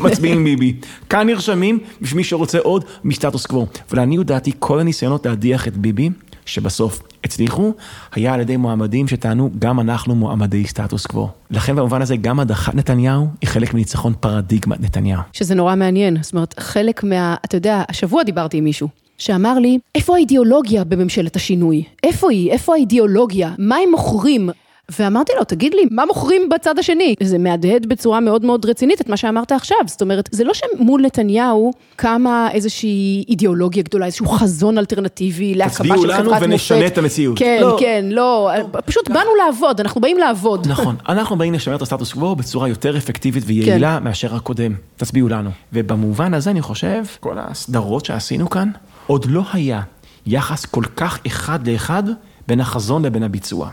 מצביעים 0.05 0.45
ביבי. 0.45 0.75
כאן 1.09 1.27
נרשמים 1.27 1.79
בשביל 2.01 2.17
מי 2.17 2.25
שרוצה 2.25 2.59
עוד 2.59 2.85
מסטטוס 3.05 3.47
קוו. 3.47 3.67
ולעניות 3.91 4.27
דעתי, 4.27 4.53
כל 4.59 4.81
הניסיונות 4.81 5.27
להדיח 5.27 5.69
את 5.69 5.77
ביבי, 5.77 6.11
שבסוף 6.47 7.03
הצליחו, 7.24 7.72
היה 8.12 8.35
על 8.35 8.40
ידי 8.40 8.57
מועמדים 8.57 9.09
שטענו, 9.09 9.50
גם 9.59 9.81
אנחנו 9.81 10.14
מועמדי 10.14 10.66
סטטוס 10.66 11.07
קוו. 11.07 11.28
לכן 11.50 11.76
במובן 11.76 12.02
הזה, 12.02 12.16
גם 12.16 12.40
הדחת 12.40 12.74
נתניהו 12.74 13.26
היא 13.40 13.48
חלק 13.48 13.74
מניצחון 13.74 14.12
פרדיגמת 14.20 14.81
נתניהו. 14.81 15.22
שזה 15.33 15.54
נורא 15.54 15.74
מעניין, 15.74 16.16
זאת 16.22 16.33
אומרת, 16.33 16.54
חלק 16.61 17.04
מה... 17.04 17.37
אתה 17.44 17.57
יודע, 17.57 17.83
השבוע 17.88 18.22
דיברתי 18.22 18.57
עם 18.57 18.64
מישהו, 18.64 18.88
שאמר 19.18 19.59
לי, 19.59 19.78
איפה 19.94 20.16
האידיאולוגיה 20.16 20.85
בממשלת 20.85 21.37
השינוי? 21.37 21.85
איפה 22.02 22.31
היא? 22.31 22.50
איפה 22.50 22.74
האידיאולוגיה? 22.74 23.52
מה 23.59 23.76
הם 23.76 23.90
מוכרים? 23.90 24.50
ואמרתי 24.98 25.33
לו, 25.38 25.44
תגיד 25.44 25.74
לי, 25.74 25.83
מה 25.90 26.07
מוכרים 26.07 26.48
בצד 26.48 26.79
השני? 26.79 27.14
זה 27.22 27.38
מהדהד 27.38 27.87
בצורה 27.87 28.20
מאוד 28.20 28.44
מאוד 28.44 28.66
רצינית 28.66 29.01
את 29.01 29.09
מה 29.09 29.16
שאמרת 29.16 29.53
עכשיו. 29.53 29.79
זאת 29.87 30.03
אומרת, 30.03 30.29
זה 30.33 30.44
לא 30.44 30.53
שמול 30.55 31.03
נתניהו 31.03 31.72
קמה 31.96 32.48
איזושהי 32.53 33.24
אידיאולוגיה 33.29 33.83
גדולה, 33.83 34.07
איזשהו 34.07 34.27
חזון 34.29 34.79
אלטרנטיבי 34.79 35.55
להקמה 35.55 35.72
של 35.72 35.85
חברת 35.85 35.96
מופת. 35.96 36.14
תצביעו 36.14 36.31
לנו 36.31 36.40
ונשנה 36.40 36.87
את 36.87 36.98
המציאות. 36.98 37.38
כן, 37.38 37.59
לא. 37.61 37.77
כן, 37.81 38.05
לא, 38.11 38.51
פשוט 38.87 39.09
באנו 39.09 39.31
לעבוד, 39.46 39.81
אנחנו 39.81 40.01
באים 40.01 40.18
לעבוד. 40.18 40.66
נכון, 40.68 40.96
אנחנו 41.09 41.38
באים 41.38 41.55
לשמר 41.55 41.77
את 41.77 41.83
הסטטוס 41.83 42.12
קוו 42.12 42.37
בצורה 42.37 42.68
יותר 42.68 42.96
אפקטיבית 42.96 43.44
ויעילה 43.46 43.98
כן. 43.98 44.05
מאשר 44.05 44.35
הקודם. 44.35 44.74
תצביעו 44.96 45.29
לנו. 45.29 45.51
ובמובן 45.72 46.35
הזה 46.35 46.51
אני 46.51 46.62
חושב, 46.62 47.05
כל 47.20 47.37
הסדרות 47.38 48.05
שעשינו 48.05 48.51
כאן, 48.51 48.70
עוד 49.07 49.27
לא 49.29 49.42
היה 49.53 49.81
יחס 50.27 50.64
כל 50.64 50.85
כך 50.96 51.18
אחד 51.27 51.68
לאחד 51.68 52.03
בין 52.48 52.61
החזון 52.61 53.05
לבין 53.05 53.22
הביצוע. 53.22 53.70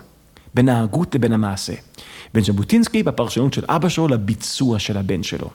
בין 0.56 0.70
ההגות 0.70 1.16
לבין 1.16 1.34
המעשה. 1.34 1.74
בין 2.34 2.44
ז'בוטינסקי 2.44 3.04
בפרשנות 3.04 3.54
של 3.54 3.64
אבא 3.70 3.90
שלו 3.90 4.08
לביצוע 4.08 4.80
של 4.80 4.98
הבן 4.98 5.24
שלו. 5.24 5.50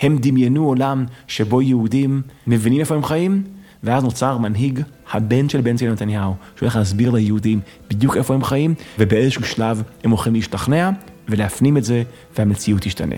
הם 0.00 0.18
דמיינו 0.18 0.64
עולם 0.64 1.04
שבו 1.26 1.62
יהודים 1.62 2.22
מבינים 2.46 2.80
איפה 2.80 2.94
הם 2.94 3.04
חיים, 3.04 3.42
ואז 3.82 4.04
נוצר 4.04 4.38
מנהיג, 4.38 4.80
הבן 5.12 5.48
של 5.48 5.60
בן 5.60 5.76
ציון 5.76 5.92
נתניהו, 5.92 6.34
שהולך 6.58 6.76
להסביר 6.76 7.10
ליהודים 7.10 7.60
בדיוק 7.90 8.16
איפה 8.16 8.34
הם 8.34 8.44
חיים, 8.44 8.74
ובאיזשהו 8.98 9.44
שלב 9.44 9.82
הם 10.04 10.10
הולכים 10.10 10.34
להשתכנע 10.34 10.90
ולהפנים 11.28 11.76
את 11.76 11.84
זה, 11.84 12.02
והמציאות 12.38 12.82
תשתנה. 12.82 13.16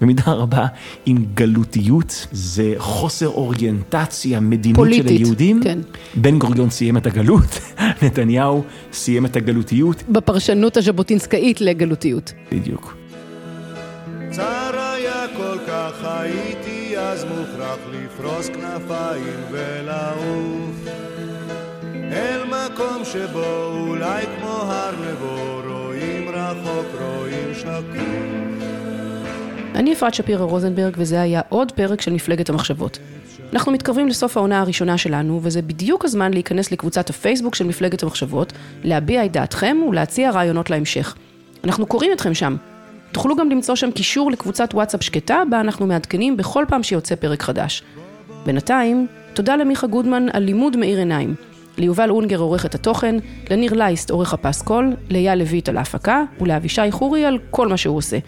במידה 0.00 0.32
רבה, 0.32 0.66
עם 1.06 1.24
גלותיות, 1.34 2.26
זה 2.32 2.74
חוסר 2.78 3.28
אוריינטציה 3.28 4.40
מדינית 4.40 4.76
פוליטית, 4.76 5.08
של 5.08 5.14
היהודים. 5.14 5.60
כן. 5.62 5.78
בן 6.14 6.38
גוריון 6.38 6.70
סיים 6.70 6.96
את 6.96 7.06
הגלות, 7.06 7.60
נתניהו 8.02 8.64
סיים 8.92 9.26
את 9.26 9.36
הגלותיות. 9.36 10.02
בפרשנות 10.08 10.76
הז'בוטינסקאית 10.76 11.60
לגלותיות. 11.60 12.32
בדיוק. 12.52 12.96
צר 14.30 14.78
היה 14.78 15.26
כל 15.36 15.58
כך 15.66 15.92
הייתי 16.04 16.98
אז 16.98 17.24
מוכרח 17.24 17.78
לפרוס 17.92 18.48
כנפיים 18.48 19.40
ולעוף 19.50 20.88
אל 21.94 22.40
מקום 22.44 23.04
שבו 23.04 23.72
אולי 23.88 24.24
כמו 24.38 24.48
הר 24.48 24.94
נבו 25.10 25.62
אני 29.74 29.92
אפרת 29.92 30.14
שפירא 30.14 30.44
רוזנברג, 30.44 30.94
וזה 30.96 31.20
היה 31.20 31.40
עוד 31.48 31.72
פרק 31.72 32.00
של 32.00 32.12
מפלגת 32.12 32.48
המחשבות. 32.48 32.98
אנחנו 33.52 33.72
מתקרבים 33.72 34.08
לסוף 34.08 34.36
העונה 34.36 34.60
הראשונה 34.60 34.98
שלנו, 34.98 35.40
וזה 35.42 35.62
בדיוק 35.62 36.04
הזמן 36.04 36.34
להיכנס 36.34 36.72
לקבוצת 36.72 37.10
הפייסבוק 37.10 37.54
של 37.54 37.66
מפלגת 37.66 38.02
המחשבות, 38.02 38.52
להביע 38.84 39.24
את 39.24 39.32
דעתכם 39.32 39.76
ולהציע 39.88 40.30
רעיונות 40.30 40.70
להמשך. 40.70 41.16
אנחנו 41.64 41.86
קוראים 41.86 42.12
אתכם 42.12 42.34
שם. 42.34 42.56
תוכלו 43.12 43.36
גם 43.36 43.50
למצוא 43.50 43.74
שם 43.74 43.90
קישור 43.90 44.30
לקבוצת 44.30 44.74
וואטסאפ 44.74 45.02
שקטה, 45.02 45.42
בה 45.50 45.60
אנחנו 45.60 45.86
מעדכנים 45.86 46.36
בכל 46.36 46.64
פעם 46.68 46.82
שיוצא 46.82 47.14
פרק 47.14 47.42
חדש. 47.42 47.82
בינתיים, 48.46 49.06
תודה 49.34 49.56
למיכה 49.56 49.86
גודמן 49.86 50.26
על 50.32 50.42
לימוד 50.42 50.76
מאיר 50.76 50.98
עיניים. 50.98 51.34
ליובל 51.80 52.10
אונגר 52.10 52.38
עורך 52.38 52.66
את 52.66 52.74
התוכן, 52.74 53.16
לניר 53.50 53.72
לייסט 53.74 54.10
עורך 54.10 54.34
הפסקול, 54.34 54.92
לאייל 55.10 55.38
לויט 55.38 55.68
על 55.68 55.76
ההפקה, 55.76 56.22
ולאבישי 56.40 56.90
חורי 56.90 57.24
על 57.24 57.38
כל 57.50 57.68
מה 57.68 57.76
שהוא 57.76 57.96
עושה. 57.96 58.18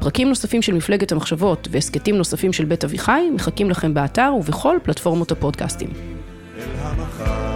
פרקים 0.00 0.28
נוספים 0.28 0.62
של 0.62 0.74
מפלגת 0.74 1.12
המחשבות 1.12 1.68
והסכתים 1.70 2.16
נוספים 2.16 2.52
של 2.52 2.64
בית 2.64 2.84
אביחי 2.84 3.30
מחכים 3.34 3.70
לכם 3.70 3.94
באתר 3.94 4.32
ובכל 4.38 4.78
פלטפורמות 4.82 5.32
הפודקאסטים. 5.32 5.88
אל 6.58 6.62
המחר 6.82 7.47